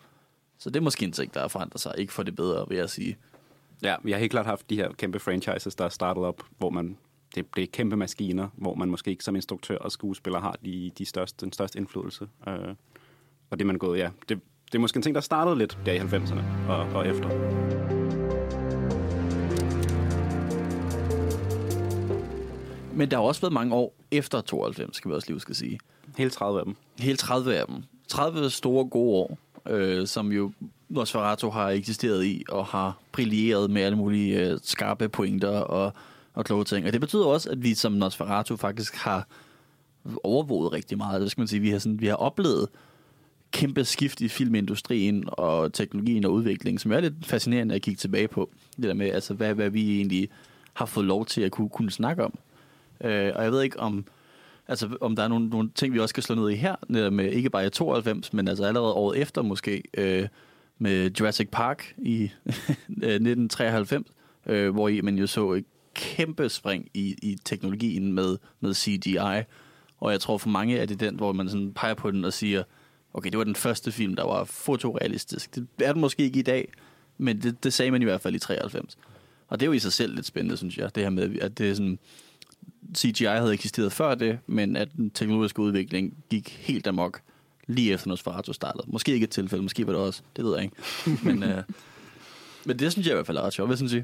[0.59, 1.95] Så det er måske en ting, der har forandret sig.
[1.99, 3.17] Ikke for det bedre, vil jeg sige.
[3.83, 6.71] Ja, vi har helt klart haft de her kæmpe franchises, der er startet op, hvor
[6.71, 6.97] man
[7.35, 10.91] det, det er kæmpe maskiner, hvor man måske ikke som instruktør og skuespiller har de,
[10.99, 12.29] de største, den største indflydelse.
[12.49, 12.75] Øh,
[13.51, 14.41] og det er man gået, ja, det,
[14.73, 17.29] det er måske en ting, der startede lidt der i 90'erne og, og efter.
[22.95, 25.79] Men der har også været mange år efter 92, skal vi også lige at sige.
[26.17, 26.77] Hele 30 af dem.
[26.99, 27.77] Hele 30 af dem.
[28.09, 30.53] 30 store gode år, øh, som jo
[30.89, 35.93] Nosferatu har eksisteret i, og har brilleret med alle mulige øh, skarpe pointer og,
[36.35, 36.87] og kloge ting.
[36.87, 39.27] Og det betyder også, at vi som Nosferatu faktisk har
[40.25, 41.21] overvåget rigtig meget.
[41.21, 42.69] Det skal man sige, vi har, sådan, vi har oplevet
[43.53, 48.29] kæmpe skift i filmindustrien og teknologien og udviklingen, som er lidt fascinerende at kigge tilbage
[48.29, 48.51] på.
[48.77, 50.29] Det der med, altså, hvad, hvad vi egentlig
[50.75, 52.39] har fået lov til at kunne, kunne snakke om.
[53.05, 54.05] Øh, og jeg ved ikke, om,
[54.69, 57.13] altså, om der er nogle, nogle ting, vi også skal slå ned i her, netop
[57.13, 60.29] med, ikke bare i 92, men altså allerede året efter måske, øh,
[60.79, 62.23] med Jurassic Park i
[62.89, 64.07] øh, 1993,
[64.47, 69.45] øh, hvor I, man jo så et kæmpe spring i, i teknologien med, med CGI.
[70.01, 72.33] Og jeg tror for mange er det den, hvor man sådan peger på den og
[72.33, 72.63] siger,
[73.15, 75.55] okay, det var den første film, der var fotorealistisk.
[75.55, 76.73] Det er den måske ikke i dag,
[77.19, 78.99] men det, det sagde man i hvert fald i 93.
[79.49, 81.59] Og det er jo i sig selv lidt spændende, synes jeg, det her med, at
[81.59, 81.99] det er sådan,
[82.97, 87.21] CGI havde eksisteret før det, men at den teknologiske udvikling gik helt amok
[87.67, 88.85] lige efter Nosferatu startede.
[88.87, 90.77] Måske ikke et tilfælde, måske var det også, det ved jeg ikke.
[91.25, 91.63] Men, øh,
[92.65, 93.69] men det synes jeg i hvert fald er ret sjovt.
[93.69, 94.03] Hvad synes I?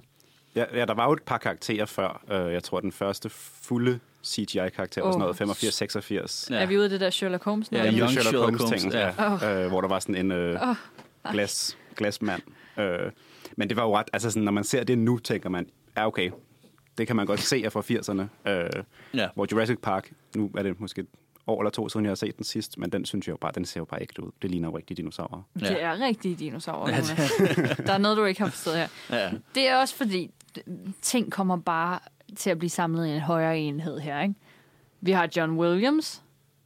[0.55, 2.23] Ja, ja, der var jo et par karakterer før.
[2.25, 5.47] Uh, jeg tror, den første fulde CGI-karakter var sådan Åh.
[5.47, 6.55] noget 85-86.
[6.55, 6.57] Ja.
[6.63, 7.69] Er vi ude af det der Sherlock Holmes?
[7.73, 7.99] Ja, noget?
[7.99, 9.47] Young Sherlock, Sherlock Holmes, Holmes, ting, ja.
[9.47, 9.65] ja.
[9.65, 10.61] Uh, hvor der var sådan en uh,
[11.33, 12.43] glas, glasmand.
[12.79, 12.85] Uh,
[13.57, 15.67] men det var jo ret, altså sådan, når man ser det nu, tænker man,
[15.97, 16.31] ja okay,
[16.99, 18.51] det kan man godt se er fra 80'erne.
[18.51, 19.29] Uh, Ja.
[19.35, 21.07] Hvor Jurassic Park, nu er det måske et
[21.47, 23.53] år eller to siden, jeg har set den sidst, men den synes jeg jo bare,
[23.55, 24.31] den ser jo bare ægte ud.
[24.43, 25.43] Det ligner jo rigtige dinosaurer.
[25.61, 25.69] Ja.
[25.69, 26.91] Det er rigtige dinosaurer.
[26.91, 26.97] Ja,
[27.87, 28.89] der er noget, du ikke har forstået her.
[29.11, 29.31] Ja.
[29.55, 30.31] Det er også fordi,
[31.03, 31.99] ting kommer bare
[32.37, 34.35] til at blive samlet i en højere enhed her, ikke?
[35.01, 36.23] Vi har John Williams.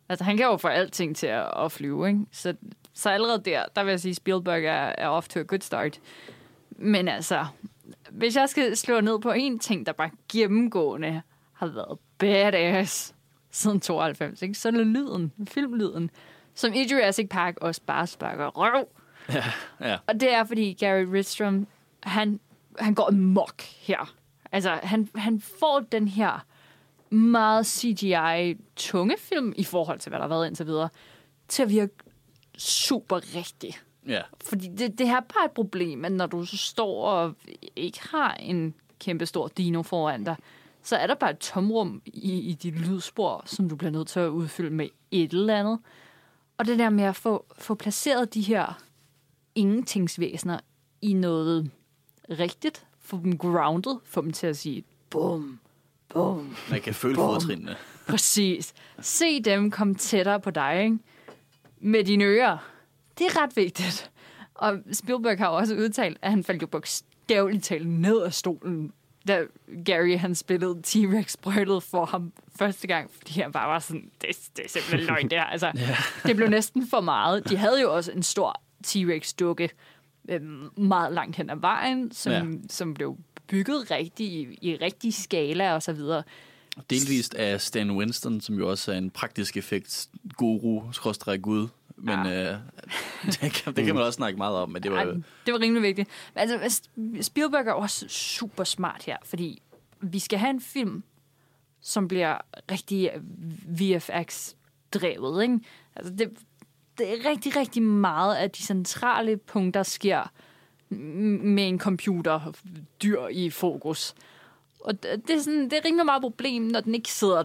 [0.09, 2.21] Altså, han kan jo få alting til at, at flyve, ikke?
[2.33, 2.55] Så,
[2.95, 6.01] så allerede der, der vil jeg sige, Spielberg er, er off to a good start.
[6.71, 7.47] Men altså,
[8.11, 13.15] hvis jeg skal slå ned på en ting, der bare gennemgående har været badass
[13.51, 14.55] siden 92, ikke?
[14.55, 16.11] så er det lyden, filmlyden,
[16.55, 18.89] som i Jurassic Park også bare sparker røv.
[19.81, 19.95] Ja.
[19.95, 21.67] Og Og det er, fordi Gary Ridstrom,
[22.03, 22.41] han,
[22.79, 24.15] han går amok her.
[24.53, 26.47] Altså, han, han får den her
[27.11, 30.89] meget CGI-tunge film, i forhold til, hvad der har været indtil videre,
[31.49, 31.95] til at virke
[32.59, 33.79] super rigtig.
[34.07, 34.23] ja.
[34.45, 37.35] Fordi det, det her er bare et problem, at når du så står og
[37.77, 40.37] ikke har en kæmpe stor dino foran dig,
[40.83, 44.21] så er der bare et tomrum i, i dit lydspor, som du bliver nødt til
[44.21, 45.79] at udfylde med et eller andet.
[46.59, 48.83] Og det der med at få, få placeret de her
[49.55, 50.61] ingentingsvæsener
[51.03, 51.71] i noget
[52.31, 55.61] rigtigt, få dem grounded, få dem til at sige bum,
[56.09, 56.57] bum.
[56.71, 57.25] Man kan føle Bum.
[57.27, 57.77] fodtrinene.
[58.09, 58.75] Præcis.
[59.01, 60.99] Se dem komme tættere på dig, ikke?
[61.81, 62.59] Med dine ører.
[63.19, 64.11] Det er ret vigtigt.
[64.55, 68.93] Og Spielberg har også udtalt, at han faldt jo bogstaveligt talt ned af stolen,
[69.29, 69.43] da
[69.85, 74.29] Gary han spillede T-Rex brølet for ham første gang, fordi han bare var sådan, det,
[74.57, 75.45] det er simpelthen løgn det her.
[75.45, 75.73] Altså,
[76.27, 77.49] Det blev næsten for meget.
[77.49, 79.69] De havde jo også en stor T-Rex-dukke
[80.29, 82.39] øhm, meget langt hen ad vejen, som, Ja.
[82.39, 82.45] ja.
[82.69, 83.17] som blev
[83.47, 86.23] bygget rigtig i, i rigtig skala og så videre.
[86.91, 91.69] Delvist af Stan Winston, som jo også er en praktisk effekt guru, skråstrej gud.
[91.97, 92.53] Men ja.
[92.53, 92.59] øh,
[93.41, 95.13] det, kan, det kan man også snakke meget om, men det var jo...
[95.47, 96.09] det var rimelig vigtigt.
[96.35, 96.81] Altså,
[97.21, 99.63] Spielberg er også super smart her, fordi
[100.01, 101.03] vi skal have en film,
[101.81, 102.39] som bliver
[102.71, 103.11] rigtig
[103.81, 105.43] VFX-drevet.
[105.43, 105.59] Ikke?
[105.97, 106.31] Altså, det,
[107.01, 110.33] det er rigtig, rigtig meget af de centrale punkter sker
[110.91, 112.53] med en computer
[113.03, 114.15] dyr i fokus.
[114.81, 117.45] Og det er, sådan, det er rimelig meget problem, når den ikke sidder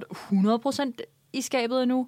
[0.99, 2.07] 100% i skabet endnu.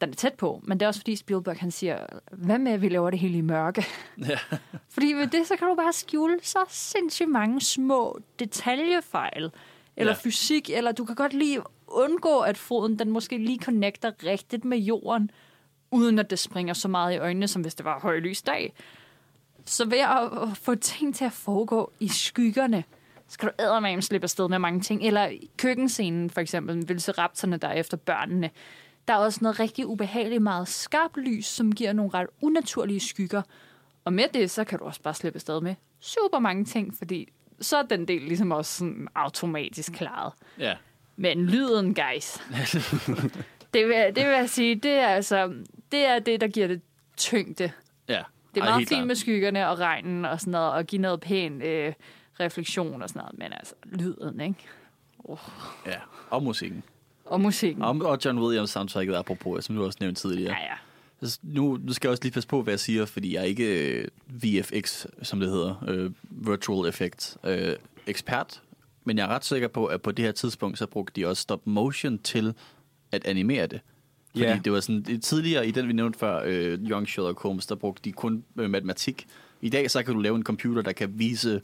[0.00, 2.82] Den er tæt på, men det er også fordi Spielberg han siger, hvad med at
[2.82, 3.86] vi laver det hele i mørke?
[4.28, 4.38] Ja.
[4.94, 9.50] Fordi med det, så kan du bare skjule så sindssygt mange små detaljefejl,
[9.96, 10.18] eller ja.
[10.24, 14.78] fysik, eller du kan godt lige undgå, at foden den måske lige connecter rigtigt med
[14.78, 15.30] jorden,
[15.92, 18.72] uden at det springer så meget i øjnene, som hvis det var højlys dag.
[19.64, 22.84] Så ved at få ting til at foregå i skyggerne,
[23.28, 25.02] skal du eddermame slippe afsted med mange ting.
[25.02, 28.50] Eller i køkkenscenen for eksempel, velociraptorerne der er efter børnene.
[29.08, 33.42] Der er også noget rigtig ubehageligt meget skarpt lys, som giver nogle ret unaturlige skygger.
[34.04, 37.32] Og med det, så kan du også bare slippe afsted med super mange ting, fordi
[37.60, 40.32] så er den del ligesom også sådan automatisk klaret.
[40.58, 40.74] ja.
[41.16, 42.42] Men lyden, guys.
[43.74, 45.54] det, vil, det vil jeg sige, det er altså,
[45.92, 46.80] det er det, der giver det
[47.16, 47.70] tyngde.
[48.08, 48.22] ja.
[48.54, 49.06] Det er Ej, meget fint klart.
[49.06, 51.92] med skyggerne og regnen og sådan noget, og give noget pæn øh,
[52.40, 54.54] refleksion og sådan noget, men altså, lyden, ikke?
[55.86, 55.96] Ja,
[56.30, 56.82] og musikken.
[57.24, 57.82] Og musikken.
[57.82, 60.52] Og, og John Williams soundtracket, apropos, som du også nævnte tidligere.
[60.52, 60.74] Ja, ja.
[61.22, 63.44] Altså, Nu, nu skal jeg også lige passe på, hvad jeg siger, fordi jeg er
[63.44, 67.76] ikke øh, VFX, som det hedder, øh, Virtual Effect øh,
[68.06, 68.62] ekspert,
[69.04, 71.42] men jeg er ret sikker på, at på det her tidspunkt, så brugte de også
[71.42, 72.54] stop motion til
[73.12, 73.80] at animere det.
[74.32, 74.60] Fordi Ja.
[74.64, 78.02] det var sådan, tidligere i den, vi nævnte før, øh, Young Sherlock Holmes, der brugte
[78.04, 79.26] de kun øh, matematik.
[79.60, 81.60] I dag, så kan du lave en computer, der kan vise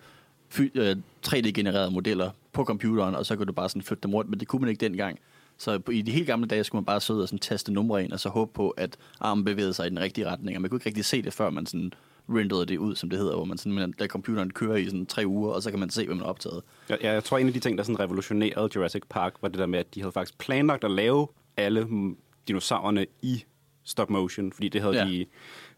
[0.75, 0.97] øh,
[1.27, 4.49] 3D-genererede modeller på computeren, og så kan du bare sådan flytte dem rundt, men det
[4.49, 5.19] kunne man ikke dengang.
[5.59, 8.13] Så i de helt gamle dage skulle man bare sidde og sådan taste numre ind,
[8.13, 10.57] og så håbe på, at armen bevægede sig i den rigtige retning.
[10.57, 11.93] Og man kunne ikke rigtig se det, før man sådan
[12.29, 15.07] renderede det ud, som det hedder, hvor man sådan, man, lader computeren kører i sådan
[15.07, 16.63] tre uger, og så kan man se, hvad man har optaget.
[16.89, 19.67] Jeg, jeg tror, en af de ting, der sådan revolutionerede Jurassic Park, var det der
[19.67, 21.87] med, at de havde faktisk planlagt at lave alle
[22.49, 23.45] dinosaurerne i
[23.85, 25.05] stop motion, fordi det havde Ja.
[25.11, 25.27] de...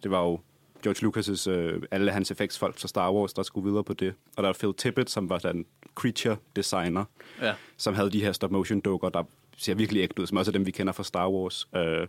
[0.03, 0.41] Det var jo
[0.83, 4.15] George Lucas' øh, alle hans effektsfolk fra Star Wars, der skulle videre på det.
[4.37, 5.65] Og der var Phil Tippett, som var den
[5.95, 7.05] creature designer,
[7.43, 7.55] Ja.
[7.77, 9.23] som havde de her stop motion dukker, der
[9.57, 11.69] ser virkelig ægte ud, som også er dem, vi kender fra Star Wars.
[11.77, 12.07] Øh,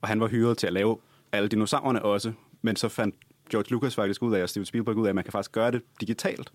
[0.00, 0.98] og han var hyret til at lave
[1.32, 2.32] alle dinosaurerne også,
[2.62, 3.14] men så fandt
[3.50, 5.70] George Lucas faktisk ud af, og Steven Spielberg ud af, at man kan faktisk gøre
[5.70, 6.52] det digitalt.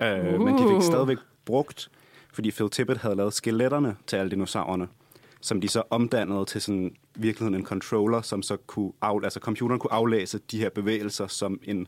[0.00, 0.06] Uh.
[0.06, 0.40] Uh.
[0.40, 0.82] Men de fik Uh.
[0.82, 1.90] stadigvæk brugt,
[2.32, 4.88] fordi Phil Tippett havde lavet skeletterne til alle dinosaurerne,
[5.40, 9.80] som de så omdannede til sådan virkeligheden en controller, som så kunne af, altså computeren
[9.80, 11.86] kunne aflæse de her bevægelser, som en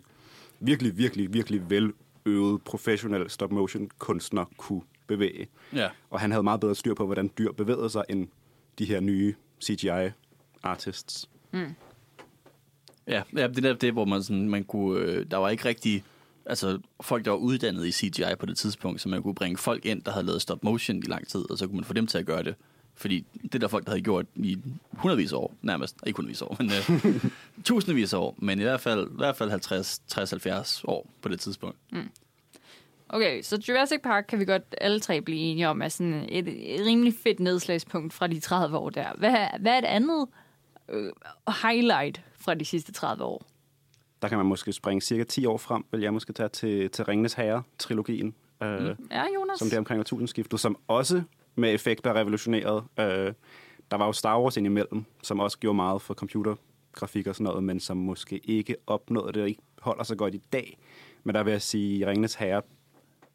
[0.60, 5.48] virkelig, virkelig, virkelig veløvet professionel stop-motion kunstner kunne bevæge.
[5.72, 5.88] Ja.
[6.10, 8.28] Og han havde meget bedre styr på, hvordan dyr bevægede sig, end
[8.78, 9.34] de her nye
[9.64, 11.28] CGI-artists.
[13.06, 15.00] Ja, ja det er det, hvor man, sådan, man kunne...
[15.00, 16.04] Øh, der var ikke rigtig...
[16.46, 19.86] Altså, folk, der var uddannet i CGI på det tidspunkt, så man kunne bringe folk
[19.86, 22.06] ind, der havde lavet stop motion i lang tid, og så kunne man få dem
[22.06, 22.54] til at gøre det.
[23.00, 24.58] Fordi det der folk, der havde gjort i
[24.92, 27.24] hundredvis af år, nærmest, ikke hundredvis af år, men øh,
[27.64, 31.28] tusindvis af år, men i hvert fald, i hvert fald 50, 60, 70 år på
[31.28, 31.76] det tidspunkt.
[33.08, 36.74] Okay, så Jurassic Park kan vi godt alle tre blive enige om er sådan et,
[36.74, 39.12] et rimelig fedt nedslagspunkt fra de 30 år der.
[39.18, 40.26] Hvad, hvad er et andet
[40.88, 41.12] øh,
[41.62, 43.46] highlight fra de sidste 30 år?
[44.22, 47.04] Der kan man måske springe cirka 10 år frem, vil jeg måske tage til, til
[47.04, 48.34] Ringenes Herre-trilogien.
[48.60, 48.66] Mm.
[48.66, 49.58] Øh, Ja, Jonas?
[49.58, 51.22] som det er omkring årtusindskiftet, som også
[51.54, 52.84] med effekter revolutioneret.
[52.98, 53.32] Øh,
[53.90, 57.64] der var jo Star Wars indimellem, som også gjorde meget for computergrafik og sådan noget,
[57.64, 60.78] men som måske ikke opnåede det og ikke holder så godt i dag.
[61.24, 62.62] Men der vil jeg sige, Ringenes Herre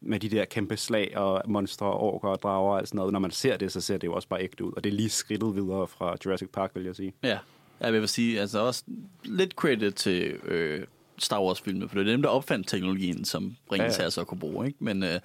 [0.00, 3.12] med de der kæmpe slag og monstre, orker og drager og alt sådan noget.
[3.12, 4.72] Når man ser det, så ser det jo også bare ægte ud.
[4.76, 7.12] Og det er lige skridtet videre fra Jurassic Park, vil jeg sige.
[7.22, 7.38] Ja,
[7.80, 8.84] jeg vil sige, altså også
[9.24, 10.86] lidt credit til øh,
[11.18, 14.02] Star Wars-filmene, for det er dem, der opfandt teknologien, som Ringens Ja, ja.
[14.02, 14.84] Herre så kunne bruge, ikke?
[14.84, 15.20] Men, øh,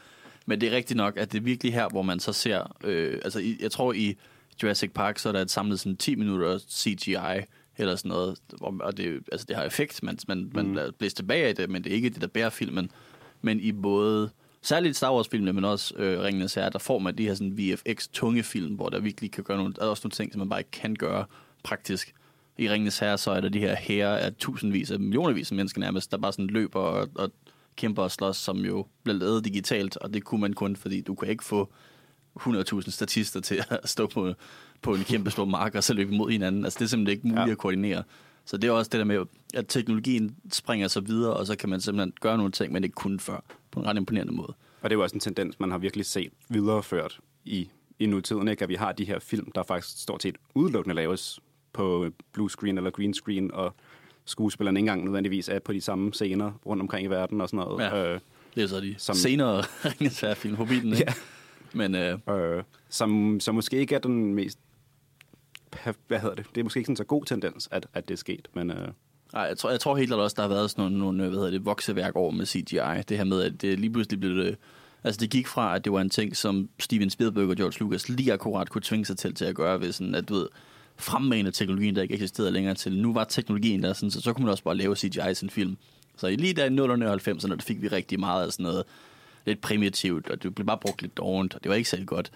[0.51, 3.19] men det er rigtigt nok, at det er virkelig her, hvor man så ser, øh,
[3.23, 4.17] altså i, jeg tror i
[4.63, 7.45] Jurassic Park, så er der et samlet sådan 10 minutter CGI,
[7.77, 10.93] eller sådan noget, og det, altså det har effekt, man, man, man mm.
[10.99, 12.91] blæser tilbage af det, men det er ikke det, der bærer filmen.
[13.41, 14.29] Men i både
[14.61, 18.43] særligt Star Wars-filmene, men også øh, Ringenes Herre, der får man de her sådan VFX-tunge
[18.43, 20.59] film, hvor der virkelig kan gøre nogle, der er også nogle ting, som man bare
[20.59, 21.25] ikke kan gøre
[21.63, 22.13] praktisk.
[22.57, 25.79] I Ringenes Herre, så er der de her hære af tusindvis af millionervis af mennesker
[25.79, 27.31] nærmest, der bare sådan løber og, og
[27.81, 31.15] kæmper og slås, som jo bliver lavet digitalt, og det kunne man kun, fordi du
[31.15, 31.69] kan ikke få
[32.39, 34.33] 100.000 statister til at stå på,
[34.81, 36.63] på en kæmpe stor mark og så løbe mod hinanden.
[36.63, 37.51] Altså, det er simpelthen ikke muligt ja.
[37.51, 38.03] at koordinere.
[38.45, 41.69] Så det er også det der med, at teknologien springer så videre, og så kan
[41.69, 43.39] man simpelthen gøre nogle ting, man ikke kunne før,
[43.71, 44.53] på en ret imponerende måde.
[44.81, 47.69] Og det er jo også en tendens, man har virkelig set videreført i,
[47.99, 48.63] i nutiden, ikke?
[48.63, 51.39] at vi har de her film, der faktisk stort set udelukkende laves
[51.73, 53.75] på blue screen eller green screen, og
[54.31, 57.65] skuespillerne ikke engang nødvendigvis er på de samme scener rundt omkring i verden og sådan
[57.65, 57.83] noget.
[57.83, 58.13] Ja.
[58.13, 58.19] Øh,
[58.55, 59.15] det er så de som...
[59.15, 61.05] senere Ringens Herre-film på bilen, ikke?
[61.07, 61.13] Ja.
[61.73, 62.19] Men, øh...
[62.29, 64.59] Øh, som, som måske ikke er den mest...
[66.07, 66.45] Hvad hedder det?
[66.55, 68.71] Det er måske ikke sådan så god tendens, at, at det er sket, men...
[68.71, 68.87] Øh...
[69.33, 71.51] Nej, jeg tror, jeg tror helt også, der har været sådan nogle, nogle hvad hedder
[71.51, 73.01] det, vokseværk over med CGI.
[73.09, 74.57] Det her med, at det lige pludselig blev det...
[75.03, 78.09] Altså, det gik fra, at det var en ting, som Steven Spielberg og George Lucas
[78.09, 80.47] lige akkurat kunne tvinge sig til, til at gøre ved sådan, at du ved,
[81.01, 82.97] fremmanet teknologien, der ikke eksisterede længere til.
[82.97, 85.49] Nu var teknologien der, sådan, så, så kunne man også bare lave CGI i sin
[85.49, 85.77] film.
[86.17, 88.83] Så lige der i 0'erne og 90'erne, der fik vi rigtig meget af sådan noget
[89.45, 92.31] lidt primitivt, og det blev bare brugt lidt dårligt, og det var ikke særlig godt.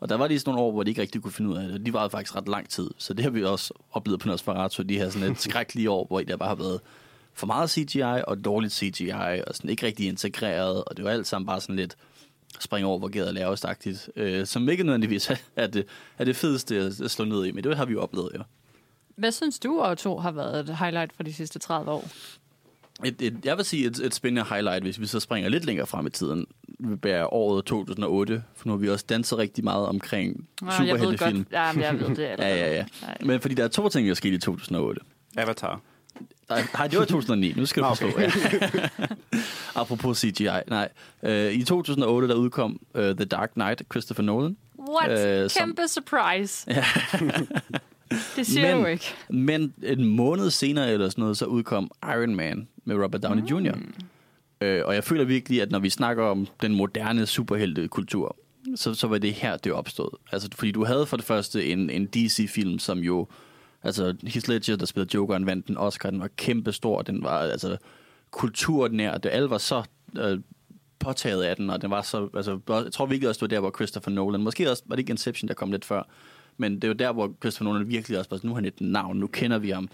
[0.00, 1.68] Og der var lige sådan nogle år, hvor de ikke rigtig kunne finde ud af
[1.68, 1.86] det.
[1.86, 2.90] De var faktisk ret lang tid.
[2.98, 6.20] Så det har vi også oplevet på Nosferatu, de her sådan et skrækkelige år, hvor
[6.20, 6.80] der bare har været
[7.34, 9.10] for meget CGI og dårligt CGI,
[9.46, 11.96] og sådan ikke rigtig integreret, og det var alt sammen bare sådan lidt
[12.58, 15.86] springe over, hvor gæret er øh, som ikke nødvendigvis er det,
[16.18, 18.40] er det fedeste at slå ned i, men det har vi jo oplevet, ja.
[19.16, 22.08] Hvad synes du, Otto, har været et highlight for de sidste 30 år?
[23.04, 25.86] Et, et, jeg vil sige et, et spændende highlight, hvis vi så springer lidt længere
[25.86, 26.46] frem i tiden,
[26.78, 31.46] være året 2008, for nu har vi også danset rigtig meget omkring Nå, superheltefilm.
[31.52, 32.18] Ja, men jeg ved det.
[32.38, 32.84] ja, ja, ja.
[33.02, 33.16] Nej.
[33.20, 35.00] Men fordi der er to ting, der er sket i 2008.
[35.36, 35.80] Avatar.
[36.50, 37.52] Nej, det var 2009.
[37.56, 38.12] Nu skal du okay.
[38.12, 38.58] forstå.
[39.74, 39.80] Ja.
[39.80, 40.48] Apropos CGI.
[40.68, 40.88] Nej.
[41.22, 44.56] Uh, I 2008, der udkom uh, The Dark Knight, Christopher Nolan.
[44.78, 45.10] What?
[45.10, 46.04] Uh, Kæmpe som...
[46.04, 46.66] surprise.
[46.70, 46.84] Ja.
[48.36, 49.04] det siger men, jo ikke.
[49.28, 53.48] Men en måned senere eller sådan noget, så udkom Iron Man med Robert Downey mm.
[53.48, 53.74] Jr.
[54.64, 58.36] Uh, og jeg føler virkelig, at når vi snakker om den moderne superheltekultur,
[58.76, 60.18] så, så var det her, det opstod.
[60.32, 63.28] Altså, fordi du havde for det første en, en DC-film, som jo
[63.82, 66.10] Altså, Heath Ledger, der spillede Jokeren, vandt den Oscar.
[66.10, 67.02] Den var kæmpestor.
[67.02, 67.76] Den var altså
[68.30, 69.18] kulturnær.
[69.18, 69.82] Det alt var så
[70.18, 70.40] øh,
[70.98, 72.28] påtaget af den, og den var så...
[72.34, 74.40] Altså, jeg tror virkelig også, det var der, hvor Christopher Nolan...
[74.40, 76.02] Måske også var det ikke Inception, der kom lidt før.
[76.56, 78.40] Men det var der, hvor Christopher Nolan virkelig også bare...
[78.42, 79.88] Nu har han et navn, nu kender vi ham.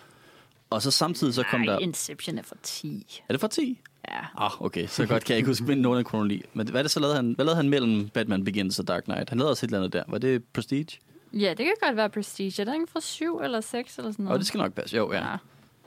[0.70, 1.78] Og så samtidig så kom Nej, der...
[1.78, 3.22] Inception er for 10.
[3.28, 3.80] Er det for 10?
[4.08, 4.18] Ja.
[4.36, 4.86] Ah, okay.
[4.86, 6.42] Så godt kan jeg ikke huske nogen af kronologi.
[6.54, 7.32] Men hvad, er det så lavede han?
[7.32, 9.28] Hvad lavede han mellem Batman Begins og Dark Knight?
[9.28, 10.04] Han lavede også et eller andet der.
[10.08, 10.98] Var det Prestige?
[11.32, 12.60] Ja, det kan godt være Prestige.
[12.60, 14.34] Er der ikke fra 7 eller 6 eller sådan noget?
[14.34, 14.96] Og det skal nok passe.
[14.96, 15.30] Jo, ja.
[15.30, 15.36] ja.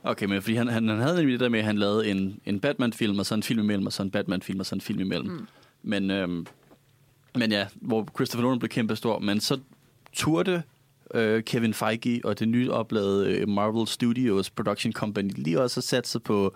[0.04, 2.40] Okay, men fordi han, han, han havde nemlig det der med, at han lavede en,
[2.46, 5.00] en Batman-film, og så en film imellem, og så en Batman-film, og så en film
[5.00, 5.32] imellem.
[5.32, 5.48] Mm.
[5.84, 6.48] Men, øhm,
[7.36, 9.60] men ja, hvor Christopher Nolan blev kæmpe stor, men så
[10.14, 10.64] turde
[11.14, 15.84] øh, Kevin Feige og det nye opladede øh, Marvel Studios Production Company lige også at
[15.84, 16.56] satse på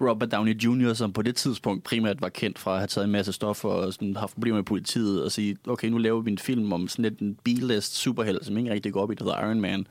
[0.00, 3.12] Robert Downey Jr., som på det tidspunkt primært var kendt fra at have taget en
[3.12, 6.38] masse stoffer og sådan, haft problemer med politiet, og sige, okay, nu laver vi en
[6.38, 9.46] film om sådan lidt en B-list superhelt, som ikke rigtig går op i, det hedder
[9.46, 9.86] Iron Man.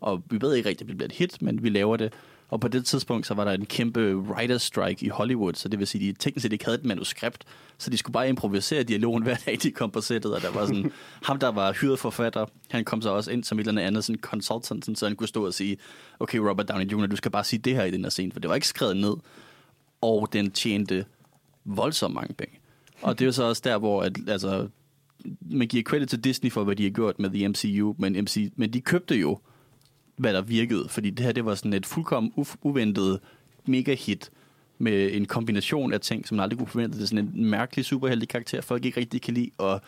[0.00, 2.12] Og vi ved ikke rigtigt, om det bliver et hit, men vi laver det.
[2.52, 5.78] Og på det tidspunkt, så var der en kæmpe writer's strike i Hollywood, så det
[5.78, 7.44] vil sige, at de teknisk set ikke havde et manuskript,
[7.78, 10.66] så de skulle bare improvisere dialogen hver dag, de kom på sættet, og der var
[10.66, 10.92] sådan,
[11.28, 14.20] ham der var hyret forfatter, han kom så også ind som et eller andet sådan
[14.20, 15.76] consultant, så han kunne stå og sige,
[16.20, 18.40] okay Robert Downey Jr., du skal bare sige det her i den her scene, for
[18.40, 19.14] det var ikke skrevet ned
[20.00, 21.04] og den tjente
[21.64, 22.58] voldsomt mange penge.
[23.02, 24.68] Og det er jo så også der, hvor at, altså,
[25.40, 28.52] man giver credit til Disney for, hvad de har gjort med The MCU, men, MC,
[28.56, 29.38] men de købte jo,
[30.16, 33.20] hvad der virkede, fordi det her det var sådan et fuldkommen u- uventet
[33.66, 34.30] mega hit
[34.78, 36.96] med en kombination af ting, som man aldrig kunne forvente.
[36.96, 39.80] Det er sådan en mærkelig superheldig karakter, folk ikke rigtig kan lide, og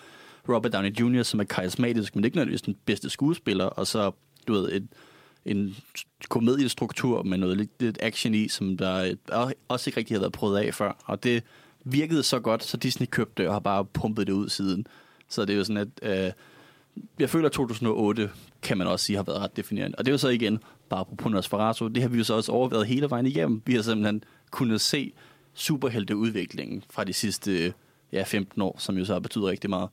[0.49, 4.11] Robert Downey Jr., som er karismatisk, men ikke nødvendigvis den bedste skuespiller, og så,
[4.49, 4.89] du ved, et,
[5.45, 5.77] en
[6.29, 10.33] komediestruktur med noget lidt, lidt action i, som der øh, også ikke rigtig havde været
[10.33, 10.97] prøvet af før.
[11.05, 11.43] Og det
[11.85, 14.87] virkede så godt, så Disney købte det og har bare pumpet det ud siden.
[15.29, 16.33] Så det er jo sådan, at øh,
[17.19, 18.31] jeg føler, at 2008
[18.63, 19.99] kan man også sige har været ret definerende.
[19.99, 22.53] Og det er jo så igen, bare på Nosferatu, det har vi jo så også
[22.53, 23.63] overvejet hele vejen igennem.
[23.67, 25.13] Vi har simpelthen kunnet se
[25.55, 27.75] superhelteudviklingen fra de sidste
[28.13, 29.89] ja, 15 år, som jo så betyder rigtig meget.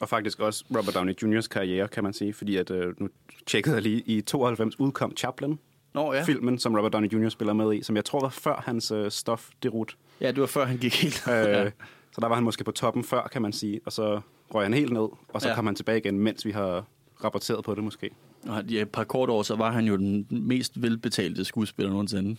[0.00, 3.08] Og faktisk også Robert Downey Jr.'s karriere, kan man sige, fordi at, øh, nu
[3.46, 5.58] tjekkede jeg lige, i 92 udkom Chaplin,
[5.94, 6.22] Nå, ja.
[6.22, 7.28] filmen, som Robert Downey Jr.
[7.28, 9.96] spiller med i, som jeg tror var før hans øh, stof derut.
[10.20, 11.28] Ja, det var før han gik helt.
[11.28, 11.70] øh,
[12.12, 14.20] så der var han måske på toppen før, kan man sige, og så
[14.54, 15.54] røg han helt ned, og så ja.
[15.54, 16.84] kom han tilbage igen, mens vi har
[17.24, 18.10] rapporteret på det måske.
[18.48, 22.36] Og ja, et par kort år, så var han jo den mest velbetalte skuespiller nogensinde.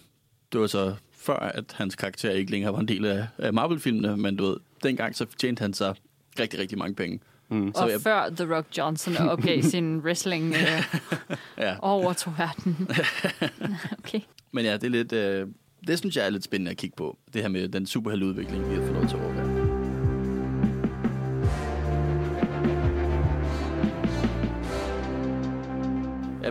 [0.51, 4.17] Det var så før, at hans karakter ikke længere var en del af, af Marvel-filmene,
[4.17, 5.95] men du ved, dengang så tjente han sig
[6.39, 7.19] rigtig, rigtig mange penge.
[7.49, 7.72] Mm.
[7.76, 10.84] Og jeg- før The Rock Johnson opgav sin wrestling øh,
[11.57, 11.76] Ja.
[11.80, 12.88] og overtog verden.
[13.99, 14.19] okay.
[14.51, 15.13] Men ja, det er lidt...
[15.13, 15.47] Øh,
[15.88, 17.17] det synes jeg er lidt spændende at kigge på.
[17.34, 19.41] Det her med den superhelteudvikling, vi har fået lov til at overvære.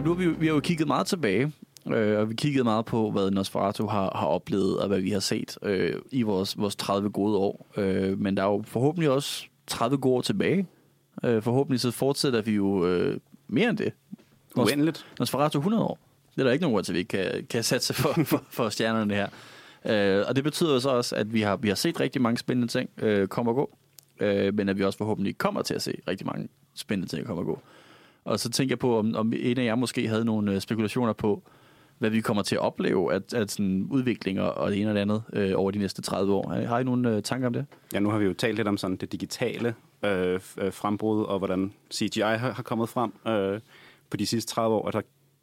[0.05, 1.53] Nu har vi, vi har jo kigget meget tilbage,
[1.86, 5.20] øh, og vi kiggede meget på, hvad Nosferatu har, har oplevet, og hvad vi har
[5.20, 7.66] set øh, i vores, vores 30 gode år.
[7.76, 10.66] Øh, men der er jo forhåbentlig også 30 gode år tilbage.
[11.24, 13.92] Øh, forhåbentlig så fortsætter vi jo øh, mere end det.
[14.57, 15.07] Uendeligt.
[15.18, 15.98] Nosferatu 100 år.
[16.34, 18.44] Det er der ikke nogen grund til, at vi ikke kan, kan satse for, for,
[18.51, 19.28] for stjernerne her.
[19.84, 22.72] Øh, og det betyder så også, at vi har, vi har set rigtig mange spændende
[22.72, 23.76] ting øh, komme og gå,
[24.20, 27.42] øh, men at vi også forhåbentlig kommer til at se rigtig mange spændende ting komme
[27.42, 27.61] og gå.
[28.30, 31.12] Og så tænker jeg på, om, om en af jer måske havde nogle øh, spekulationer
[31.12, 31.42] på,
[31.98, 35.00] hvad vi kommer til at opleve af, af sådan udviklinger og det ene og det
[35.00, 36.66] andet øh, over de næste 30 år.
[36.66, 37.66] Har I nogle øh, tanker om det?
[37.92, 39.74] Ja, nu har vi jo talt lidt om sådan det digitale
[40.04, 43.60] øh, øh, frembrud, og hvordan CGI har, har kommet frem øh,
[44.10, 45.00] på de sidste 30 år, og der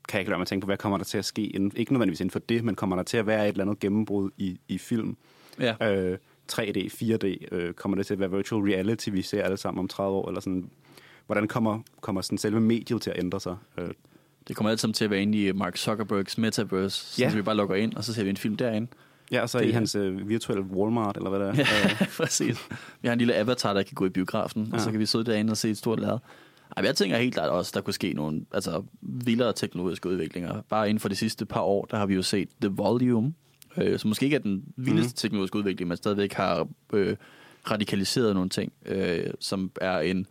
[0.10, 1.72] kan jeg ikke lade mig at tænke på, hvad kommer der til at ske, inden,
[1.76, 4.30] ikke nødvendigvis inden for det, men kommer der til at være et eller andet gennembrud
[4.38, 5.18] i, i film?
[5.60, 5.94] Ja.
[5.94, 6.18] Øh,
[6.52, 9.88] 3D, 4D, øh, kommer det til at være virtual reality, vi ser alle sammen om
[9.88, 10.70] 30 år, eller sådan,
[11.28, 13.56] hvordan kommer, kommer sådan selve mediet til at ændre sig?
[13.78, 13.90] Øh,
[14.48, 17.36] Det kommer alt sammen til at være inde i Mark Zuckerbergs metaverse, så Ja.
[17.36, 18.88] vi bare logger ind, og så ser vi en film derinde.
[19.32, 21.54] ja, og så Det- i hans øh, virtuelle Walmart, eller hvad det er.
[21.54, 21.64] Ja,
[22.02, 22.68] Øh, præcis.
[23.02, 24.74] Vi har en lille avatar, der kan gå i biografen, ja.
[24.74, 26.20] og så kan vi sidde derinde og se et stort lærred.
[26.78, 30.62] Ej, jeg tænker helt klart også, der kunne ske nogle altså, vildere teknologiske udviklinger.
[30.70, 33.34] Bare inden for de sidste par år, der har vi jo set The Volume,
[33.78, 35.16] øh, som måske ikke er den vildeste Mhm.
[35.16, 37.16] teknologiske udvikling, men stadigvæk har øh,
[37.72, 40.26] radikaliseret nogle ting, øh, som er en,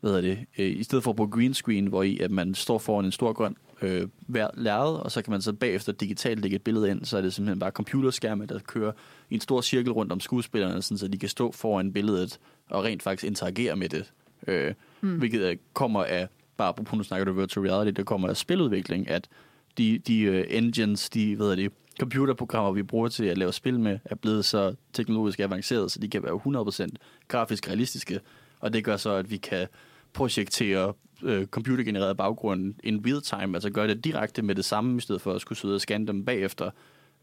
[0.00, 2.54] hvad hedder det, øh, i stedet for at bruge green screen, hvor i at man
[2.54, 4.08] står foran en stor grøn øh,
[4.54, 7.34] lærred, og så kan man så bagefter digitalt lægge et billede ind, så er det
[7.34, 8.92] simpelthen bare computerskærme, der kører
[9.30, 12.38] i en stor cirkel rundt om skuespillerne, sådan, så de kan stå foran billedet
[12.70, 14.12] og rent faktisk interagere med det.
[14.46, 15.18] Øh, mm.
[15.18, 19.08] Hvilket øh, kommer af, bare på nu snakker du virtual reality, det kommer af spiludvikling,
[19.08, 19.28] at
[19.78, 23.98] de, de uh, engines, de hvad det, computerprogrammer, vi bruger til at lave spil med,
[24.04, 26.88] er blevet så teknologisk avanceret, så de kan være 100%
[27.28, 28.20] grafisk realistiske,
[28.60, 29.66] og det gør så, at vi kan
[30.12, 30.92] projektere
[31.22, 35.20] øh, computergenereret baggrund in real time, altså gøre det direkte med det samme, i stedet
[35.20, 36.70] for at skulle sidde og scanne dem bagefter,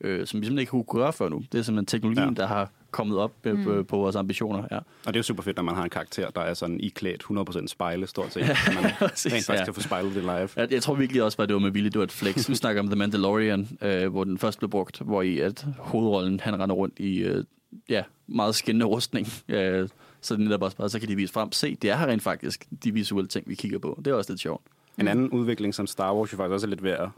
[0.02, 1.44] øh, som vi simpelthen ikke kunne gøre før nu.
[1.52, 2.42] Det er simpelthen teknologien, ja.
[2.42, 3.86] Der har kommet op øh, mm.
[3.86, 4.64] på vores ambitioner.
[4.72, 4.78] Ja.
[4.78, 7.24] Og det er jo super fedt, når man har en karakter, der er sådan iklædt
[7.24, 8.42] 100% spejle, stort set.
[8.48, 9.66] Ja, man rent faktisk ja.
[9.66, 10.50] kan få spejlet det live.
[10.56, 12.50] Jeg, jeg tror virkelig også, at det var med vilje, det var et flex.
[12.50, 16.40] Vi snakker om The Mandalorian, øh, hvor den først blev brugt, hvor i at hovedrollen,
[16.40, 17.44] han render rundt i øh,
[17.90, 19.28] ja, meget skinnende rustning.
[19.48, 19.90] Øh,
[20.26, 22.08] så det er netop også bare, så kan de vise frem, se, det er her
[22.08, 24.02] rent faktisk, de visuelle ting, vi kigger på.
[24.06, 24.62] Det er også lidt sjovt.
[25.00, 27.10] En anden udvikling, som Star Wars jo faktisk også er lidt ved at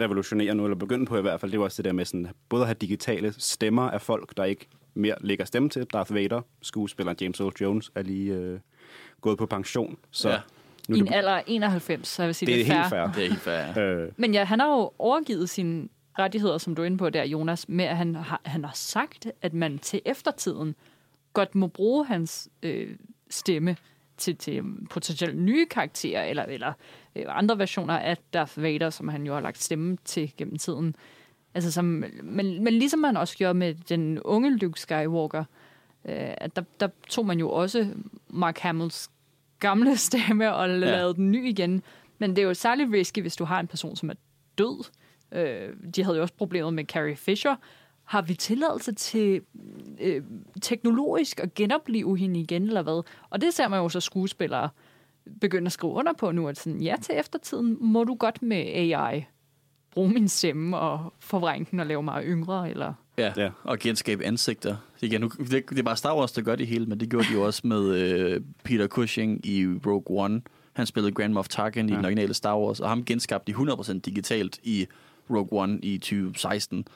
[0.00, 2.28] revolutionere nu, eller begynde på i hvert fald, det var også det der med sådan,
[2.48, 5.84] både at have digitale stemmer af folk, der ikke mere lægger stemme til.
[5.92, 8.58] Darth Vader, skuespilleren James Earl Jones, er lige øh,
[9.20, 9.96] gået på pension.
[10.10, 10.38] Så Ja.
[10.88, 12.76] nu I er en det, alder af 91, så jeg vil sige, det er fair.
[12.76, 13.12] helt fair.
[13.12, 14.02] Det er helt fair.
[14.04, 15.88] Øh, Men ja, han har jo overgivet sine
[16.18, 19.26] rettigheder, som du er inde på der, Jonas, med at han har, han har sagt,
[19.42, 20.74] at man til eftertiden
[21.32, 22.96] godt må bruge hans øh,
[23.30, 23.76] stemme
[24.16, 26.72] til, til potentielt nye karakterer, eller, eller
[27.16, 30.96] øh, andre versioner af Darth Vader, som han jo har lagt stemme til gennem tiden.
[31.54, 31.84] Altså, som,
[32.22, 35.44] men, men ligesom man også gjorde med den unge Luke Skywalker,
[36.04, 37.88] øh, at der, der tog man jo også
[38.28, 39.10] Mark Hamills
[39.58, 41.82] gamle stemme og lavede den ny igen.
[42.18, 44.14] Men det er jo særligt risky, hvis du har en person, som er
[44.58, 44.84] død.
[45.32, 47.56] Øh, de havde jo også problemer med Carrie Fisher.
[48.12, 49.40] Har vi tilladelse til
[50.00, 50.22] øh,
[50.62, 53.02] teknologisk at genopleve hende igen, eller hvad?
[53.30, 54.68] Og det ser man jo så skuespillere
[55.40, 58.56] begynde at skrive under på nu, at sådan, ja, til eftertiden må du godt med
[58.56, 59.24] AI
[59.94, 62.94] bruge min stemme og forvrænge den og lave mig yngre, eller...
[63.18, 63.50] Ja, Ja.
[63.64, 64.76] og genskabe ansigter.
[65.02, 67.28] Igen, nu, det, det er bare Star Wars, der gør det hele, men det gjorde
[67.28, 70.42] de jo også med øh, Peter Cushing i Rogue One.
[70.72, 71.94] Han spillede Grand Moff Tarkin ja.
[71.94, 74.86] i den originale Star Wars, og ham genskabte de 100% digitalt i
[75.30, 76.86] Rogue One i 2016.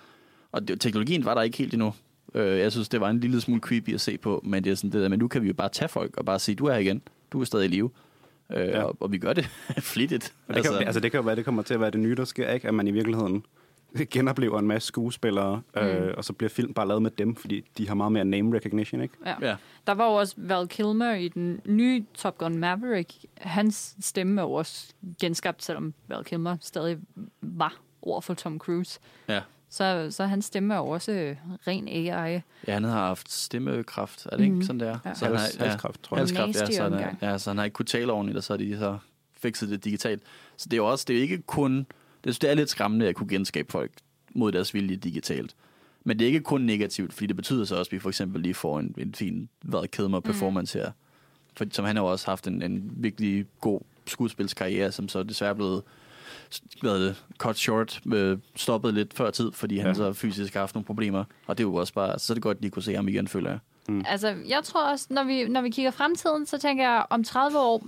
[0.57, 1.94] Og det, teknologien var der ikke helt endnu.
[2.34, 4.74] Øh, jeg synes, det var en lille smule creepy at se på, men det er
[4.74, 6.66] sådan det der, men nu kan vi jo bare tage folk og bare sige, du
[6.66, 7.02] er her igen,
[7.32, 7.90] du er stadig i live.
[8.52, 8.82] Øh, ja.
[8.82, 9.44] Og, og vi gør det
[9.92, 10.34] flittigt.
[10.48, 12.14] og det, kan, altså, det kan jo være, det kommer til at være det nye,
[12.14, 12.68] der sker, ikke?
[12.68, 13.44] At man i virkeligheden
[14.12, 15.80] genoplever en masse skuespillere, mm.
[15.80, 18.57] øh, og så bliver film bare lavet med dem, fordi de har meget mere name
[18.57, 19.14] recognition, ikke?
[19.26, 19.34] Ja.
[19.48, 19.57] Ja.
[19.86, 23.14] Der var jo også Val Kilmer i den nye Top Gun Maverick.
[23.38, 26.98] Hans stemme er jo også genskabt, selvom Val Kilmer stadig
[27.40, 29.00] var ord for Tom Cruise.
[29.28, 29.40] Ja.
[29.71, 31.37] Så, så hans stemme er jo også øh,
[31.67, 32.33] ren AI.
[32.69, 34.62] ja, han har haft stemmekraft, er det ikke Mhm.
[34.64, 34.99] sådan, det er?
[35.05, 35.14] Ja.
[35.14, 36.21] Så han har, Hals, halskræft, tror jeg.
[36.21, 37.19] Halskræft, ja, så han, omgang.
[37.23, 38.99] ja, så han har ikke kunnet tale ordentligt, og så har de så
[39.39, 40.23] fikset det digitalt.
[40.57, 41.87] Så det er jo også, det er ikke kun,
[42.25, 43.91] det, det er lidt skræmmende at kunne genskabe folk
[44.35, 45.55] mod deres vilje digitalt.
[46.05, 48.43] Men det er ikke kun negativt, fordi det betyder så også, at vi for eksempel
[48.43, 50.91] lige får en, en fin hvad, kedmer performance her.
[51.57, 55.51] For, som han har jo også haft en, en virkelig god skuespilskarriere, som så desværre
[55.51, 55.83] er blevet
[56.80, 59.94] hvad er det, cut short, øh, stoppet lidt før tid, fordi han Ja.
[59.94, 61.24] så fysisk har haft nogle problemer.
[61.47, 63.09] Og det er jo også bare, så er det godt, at de kunne se ham
[63.09, 63.59] igen, føler jeg.
[64.07, 67.59] Altså, jeg tror også, når vi, når vi kigger fremtiden, så tænker jeg, om 30
[67.59, 67.86] år,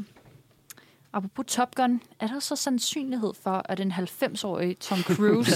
[1.13, 5.53] apropos Top Gun, er der så sandsynlighed for, at en 90-årig Tom Cruise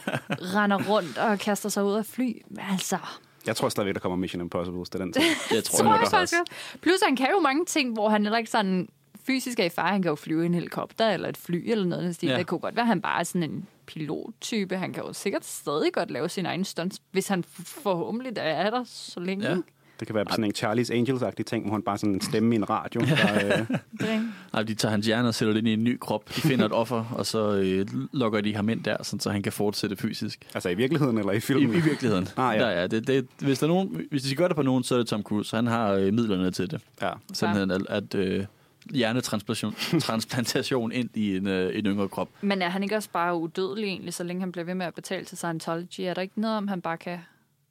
[0.56, 2.42] render rundt og kaster sig ud af fly?
[2.70, 2.98] Altså,
[3.46, 5.22] Jeg tror stadigvæk, der kommer Mission Impossible til den tid.
[5.50, 6.36] Det tror tror jeg faktisk også.
[6.80, 8.88] Plus, han kan jo mange ting, hvor han heller ikke sådan
[9.28, 9.92] fysisk er i fare.
[9.92, 12.22] Han kan jo flyve i en helikopter eller et fly eller noget.
[12.22, 12.38] Ja.
[12.38, 14.76] Det kunne godt være, at han bare er sådan en pilottype.
[14.76, 18.84] Han kan jo sikkert stadig godt lave sin egen stunts, hvis han forhåbentlig er der
[18.86, 19.48] så længe.
[19.48, 19.56] Ja.
[20.00, 22.56] Det kan være sådan en Charlie's Angels-agtig ting, hvor han bare sådan en stemme i
[22.56, 23.00] en radio.
[23.00, 24.20] Der, øh,
[24.52, 26.28] Nej, de tager hans hjerne og sætter det ind i en ny krop.
[26.36, 29.42] De finder et offer, og så øh, lokker de ham ind der, sådan, så han
[29.42, 30.46] kan fortsætte fysisk.
[30.54, 31.76] altså i virkeligheden eller i I, filmen?
[31.76, 32.28] I virkeligheden.
[32.36, 32.62] Ah, ja.
[32.64, 34.84] Der, ja det, det, hvis, der er nogen, hvis de skal gøre det på nogen,
[34.84, 35.56] så er det Tom Cruise.
[35.56, 36.80] Han har øh, midlerne til det.
[37.02, 37.10] Ja.
[37.32, 38.44] Simpelthen at, at øh,
[38.90, 42.28] hjernetransplantation transplantation ind i en, øh, en yngre krop.
[42.40, 44.94] Men er han ikke også bare udødelig egentlig, så længe han bliver ved med at
[44.94, 46.00] betale til Scientology?
[46.00, 47.18] Er der ikke noget om, han bare kan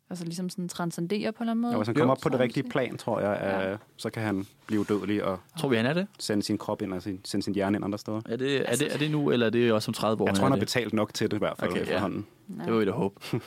[0.10, 1.74] altså ligesom sådan transcendere på en eller anden måde?
[1.74, 4.48] Og hvis han kommer op på det rigtige plan, tror jeg, øh, så kan han
[4.68, 6.08] blive udødelig og Tror vi, han er det?
[6.20, 8.22] sende sin krop ind og sin, sende sin hjerne ind andre steder.
[8.26, 10.28] Er det, er det, er det nu, eller er det også om 30 år?
[10.28, 11.84] Jeg tror, han har betalt nok til det i hvert fald Okay, ja.
[11.86, 12.26] efterhånden.
[12.66, 13.16] Det vil vi da håbe.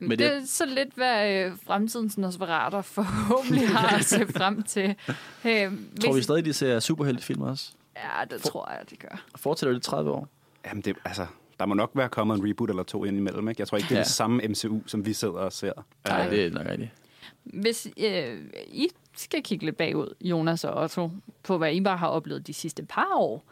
[0.00, 4.26] Men det, det- det er så lidt, hvad øh, fremtidens Nosferatu forhåbentlig har at se
[4.38, 4.94] frem til.
[5.08, 5.14] Øh,
[5.44, 5.68] Tror
[6.08, 7.70] vi hvis- stadig, de ser superheltefilm også?
[7.96, 9.24] Ja, det tror jeg, de gør.
[9.36, 10.28] Fortsætter det i 30 år?
[10.66, 11.26] Jamen, det, altså,
[11.60, 13.48] der må nok være kommet en reboot eller to ind imellem.
[13.48, 13.60] Ikke?
[13.60, 14.04] Jeg tror ikke, det er Ja.
[14.04, 15.72] det samme MCU, som vi sidder og ser.
[16.08, 16.90] Nej, Øh, det er nok rigtigt.
[17.44, 18.38] Hvis øh,
[18.68, 21.10] I skal kigge lidt bagud, Jonas og Otto,
[21.42, 23.44] på hvad I bare har oplevet de sidste par år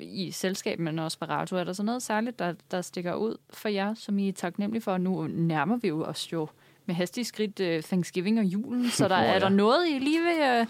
[0.00, 3.94] i selskab med Nosferatu, er der så noget særligt, der, der stikker ud for jer,
[3.94, 4.98] som I er taknemmelige for?
[4.98, 6.48] Nu nærmer vi jo os jo
[6.86, 9.38] med hastige skridt øh, Thanksgiving og julen, så der, er ja.
[9.38, 10.66] der noget, I lige vil øh,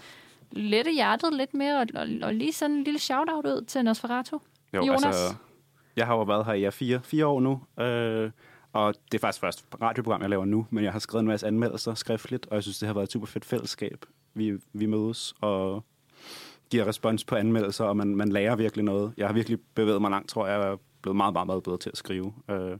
[0.51, 4.39] lette hjertet lidt mere, og, og, og lige sådan en lille shout-out ud til Nosferatu?
[4.73, 5.05] Jo, Jonas?
[5.05, 5.35] altså,
[5.95, 8.31] jeg har jo været her i ja, fire, fire år nu, øh,
[8.73, 11.47] og det er faktisk først radioprogram, jeg laver nu, men jeg har skrevet en masse
[11.47, 14.05] anmeldelser skriftligt, og jeg synes, det har været et super fedt fællesskab.
[14.33, 15.83] Vi, vi mødes og
[16.71, 19.13] giver respons på anmeldelser, og man, man lærer virkelig noget.
[19.17, 21.77] Jeg har virkelig bevæget mig langt, tror jeg, og er blevet meget, meget, meget bedre
[21.77, 22.33] til at skrive.
[22.51, 22.77] Øh,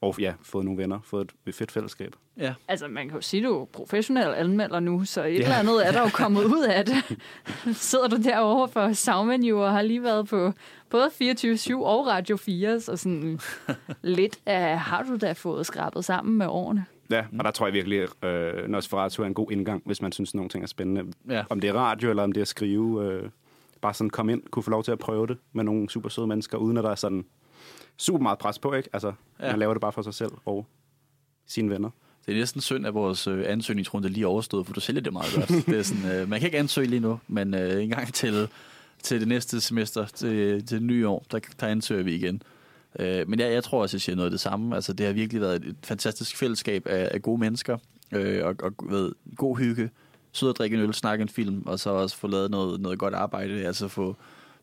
[0.00, 2.12] og ja, fået nogle venner, fået et fedt fællesskab.
[2.38, 2.54] Ja.
[2.68, 5.38] Altså, man kan jo sige, at du er professionel anmelder nu, så et Ja.
[5.38, 7.18] eller andet er der jo kommet ud af det.
[7.76, 10.52] Sidder du derovre for Soundmenu og har lige været på
[10.90, 13.40] både 24-7 og Radio 4, så sådan
[14.02, 16.84] lidt af, har du da fået skrabet sammen med årene?
[17.10, 20.34] Ja, og der tror jeg virkelig, øh, Nosferatu er en god indgang, hvis man synes,
[20.34, 21.12] nogle ting er spændende.
[21.28, 21.44] Ja.
[21.50, 23.04] Om det er radio, eller om det er at skrive.
[23.12, 23.30] Øh,
[23.80, 26.26] bare sådan komme ind, kunne få lov til at prøve det med nogle super søde
[26.26, 27.24] mennesker, uden at der er sådan
[27.96, 28.88] super meget pres på, ikke?
[28.92, 29.50] Altså, Ja.
[29.50, 30.66] man laver det bare for sig selv og
[31.46, 31.90] sine venner.
[32.26, 35.12] Det er næsten synd, at vores øh, ansøgningsrunde lige er overstået, for du sælger det
[35.12, 35.66] meget godt.
[35.66, 38.48] det er sådan, øh, man kan ikke ansøge lige nu, men øh, en gang til,
[39.02, 42.42] til det næste semester, til, til det nye år, der, der ansøger vi igen.
[42.98, 44.74] Øh, men jeg, jeg tror også, jeg siger noget af det samme.
[44.74, 47.78] Altså, det har virkelig været et, et fantastisk fællesskab af, af gode mennesker,
[48.12, 49.90] øh, og, og ved, god hygge,
[50.32, 52.98] sidde og drikke en øl, snakke en film, og så også få lavet noget, noget
[52.98, 54.16] godt arbejde, altså få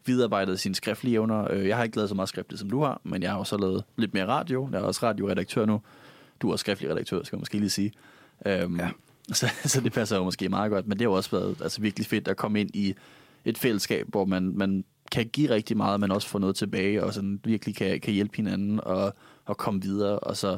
[0.05, 1.51] viderearbejdet sine skriftlige evner.
[1.51, 3.57] Øh, Jeg har ikke lavet så meget skriftligt, som du har, men jeg har også
[3.57, 4.69] lavet lidt mere radio.
[4.71, 5.81] Jeg er også radioredaktør nu.
[6.41, 7.91] Du er også skriftlig redaktør, skal jeg måske lige sige.
[8.45, 8.89] Øhm, ja.
[9.33, 11.81] så, så det passer jo måske meget godt, men det har jo også været altså,
[11.81, 12.95] virkelig fedt at komme ind i
[13.45, 17.13] et fællesskab, hvor man, man kan give rigtig meget, men også få noget tilbage, og
[17.13, 19.13] sådan virkelig kan, kan hjælpe hinanden og,
[19.45, 20.57] og komme videre, og så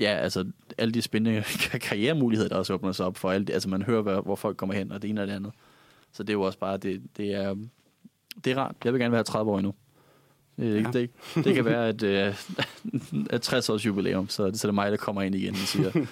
[0.00, 0.44] ja, altså
[0.78, 1.44] alle de spændende
[1.88, 4.74] karrieremuligheder, der også åbner sig op for alle, altså man hører, hvor, hvor folk kommer
[4.74, 5.52] hen, og det ene og det andet.
[6.12, 7.54] Så det er jo også bare, det, det er,
[8.44, 8.76] det er rart.
[8.84, 9.74] Jeg vil gerne være 30 år endnu.
[10.56, 10.80] Det, ja.
[10.80, 10.90] Ja.
[10.90, 12.34] det, det kan være, at, øh,
[13.30, 15.90] at 60 års jubilæum, så, så er det mig, der kommer ind igen og siger,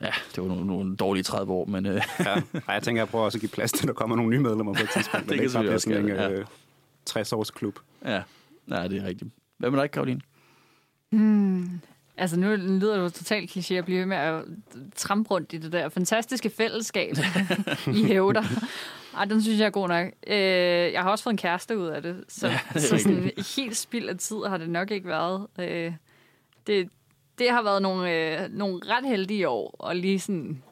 [0.00, 2.24] ja, det var nogle, nogle dårlige 30 år, men øh, Ja.
[2.34, 4.40] Ej, jeg tænker, jeg prøver også at give plads til, at der kommer nogle nye
[4.40, 5.24] medlemmer på et tidspunkt.
[5.28, 6.46] Det men kan selvfølgelig også sådan en øh,
[7.10, 7.78] 60-års klub.
[8.04, 8.22] ja,
[8.66, 9.30] nej, det er rigtigt.
[9.58, 10.20] Hvad med dig, Karoline?
[12.16, 14.44] Altså, nu lyder det jo totalt kliché at blive ved med at
[14.96, 17.14] trampe rundt i det der fantastiske fællesskab,
[17.96, 18.42] I hævder.
[19.16, 20.06] Ej, den synes jeg er god nok.
[20.26, 20.36] Øh,
[20.92, 23.30] jeg har også fået en kæreste ud af det, så, Ja, ja, det så sådan
[23.56, 25.46] helt spild af tid har det nok ikke været.
[25.58, 25.92] Øh,
[26.66, 26.88] det,
[27.40, 30.62] det har været nogle, øh, nogle ret heldige år, at lige sådan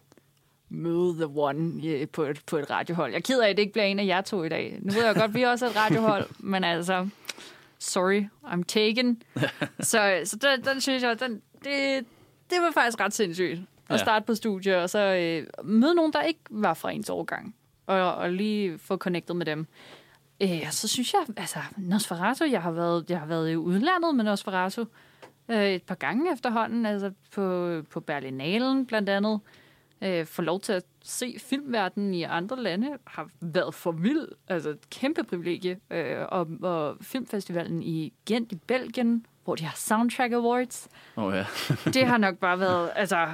[0.69, 3.11] møde the one øh, på, et, på et radiohold.
[3.11, 4.79] Jeg er ked af, at det ikke bliver en af jer to i dag.
[4.83, 7.09] Nu ved jeg godt, vi er også et radiohold, men altså,
[7.79, 9.23] sorry, I'm taken.
[9.81, 12.05] så så den, den synes jeg, den, det,
[12.51, 13.61] det var faktisk ret sindssygt.
[13.89, 13.97] At Ja.
[13.97, 17.55] starte på studie, og så øh, møde nogen, der ikke var fra ens årgang.
[17.87, 19.67] Og, og lige få connectet med dem.
[20.43, 24.25] Øh, så synes jeg, altså, Nosferatu, jeg har været, jeg har været i udlandet med
[24.25, 24.85] Nosferatu.
[25.51, 29.41] Øh, et par gange efterhånden, altså på, på Berlinalen blandt andet.
[30.03, 34.71] Øh, får lov til at se filmverdenen i andre lande, har været for vild, altså
[34.71, 35.79] et kæmpe privilegie.
[35.91, 41.45] Øh, og, og filmfestivalen i Gent i Belgien, hvor de har Soundtrack Awards, oh, ja.
[41.95, 43.29] det har nok bare været, altså,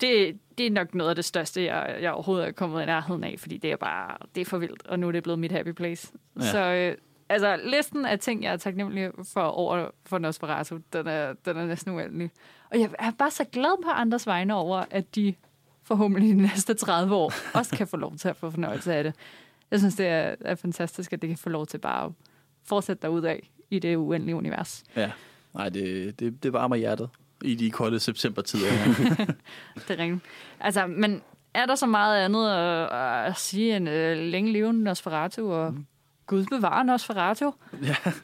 [0.00, 3.24] det, det er nok noget af det største, jeg, jeg overhovedet er kommet i nærheden
[3.24, 5.52] af, fordi det er bare, det er for vildt, og nu er det blevet mit
[5.52, 6.12] happy place.
[6.36, 6.44] Ja.
[6.44, 6.96] Så øh,
[7.30, 11.66] altså, listen af ting, jeg er taknemmelig for over for Nosferatu, den er, den er
[11.66, 12.30] næsten uendelig.
[12.70, 15.34] Og jeg er bare så glad på andres vegne over, at de
[15.82, 19.14] forhåbentlig de næste 30 år også kan få lov til at få fornøjelse af det.
[19.70, 22.12] Jeg synes, det er, er fantastisk, at det kan få lov til bare at
[22.64, 23.36] fortsætte derudad
[23.70, 24.84] i det uendelige univers.
[24.96, 25.10] ja.
[25.54, 27.10] Nej, det, det, det varmer hjertet
[27.44, 28.70] i de kolde septembertider.
[29.88, 30.20] Det er rigtigt.
[30.60, 31.22] Altså, men
[31.54, 33.94] er der så meget andet at, at sige end uh,
[34.32, 35.86] længe levende Nosferatu og Mm.
[36.30, 37.52] Gud bevare Nosferatu?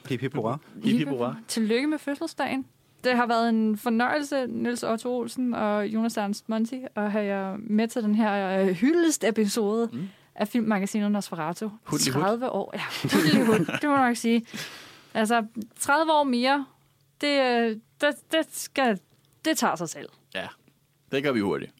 [0.08, 0.58] Hip hip hurra.
[0.84, 1.36] Hip, hip, hurra.
[1.48, 2.66] Tillykke med fødselsdagen.
[3.04, 7.56] Det har været en fornøjelse, Nils Otto Olsen og Jonas Ernst Monti, at have jer
[7.56, 10.08] med til den her uh, hyldest-episode Mm.
[10.34, 11.70] af filmmagasinet Nosferatu.
[11.84, 12.22] Hudlig hud.
[12.22, 12.74] 30 år.
[12.74, 12.82] Ja,
[13.16, 14.46] hudlig hud, det må man nok sige.
[15.14, 15.46] Altså,
[15.80, 16.66] 30 år mere,
[17.20, 18.98] det, øh, det, det, skal,
[19.44, 20.08] det tager sig selv.
[20.34, 20.46] Ja,
[21.12, 21.72] det gør vi hurtigt.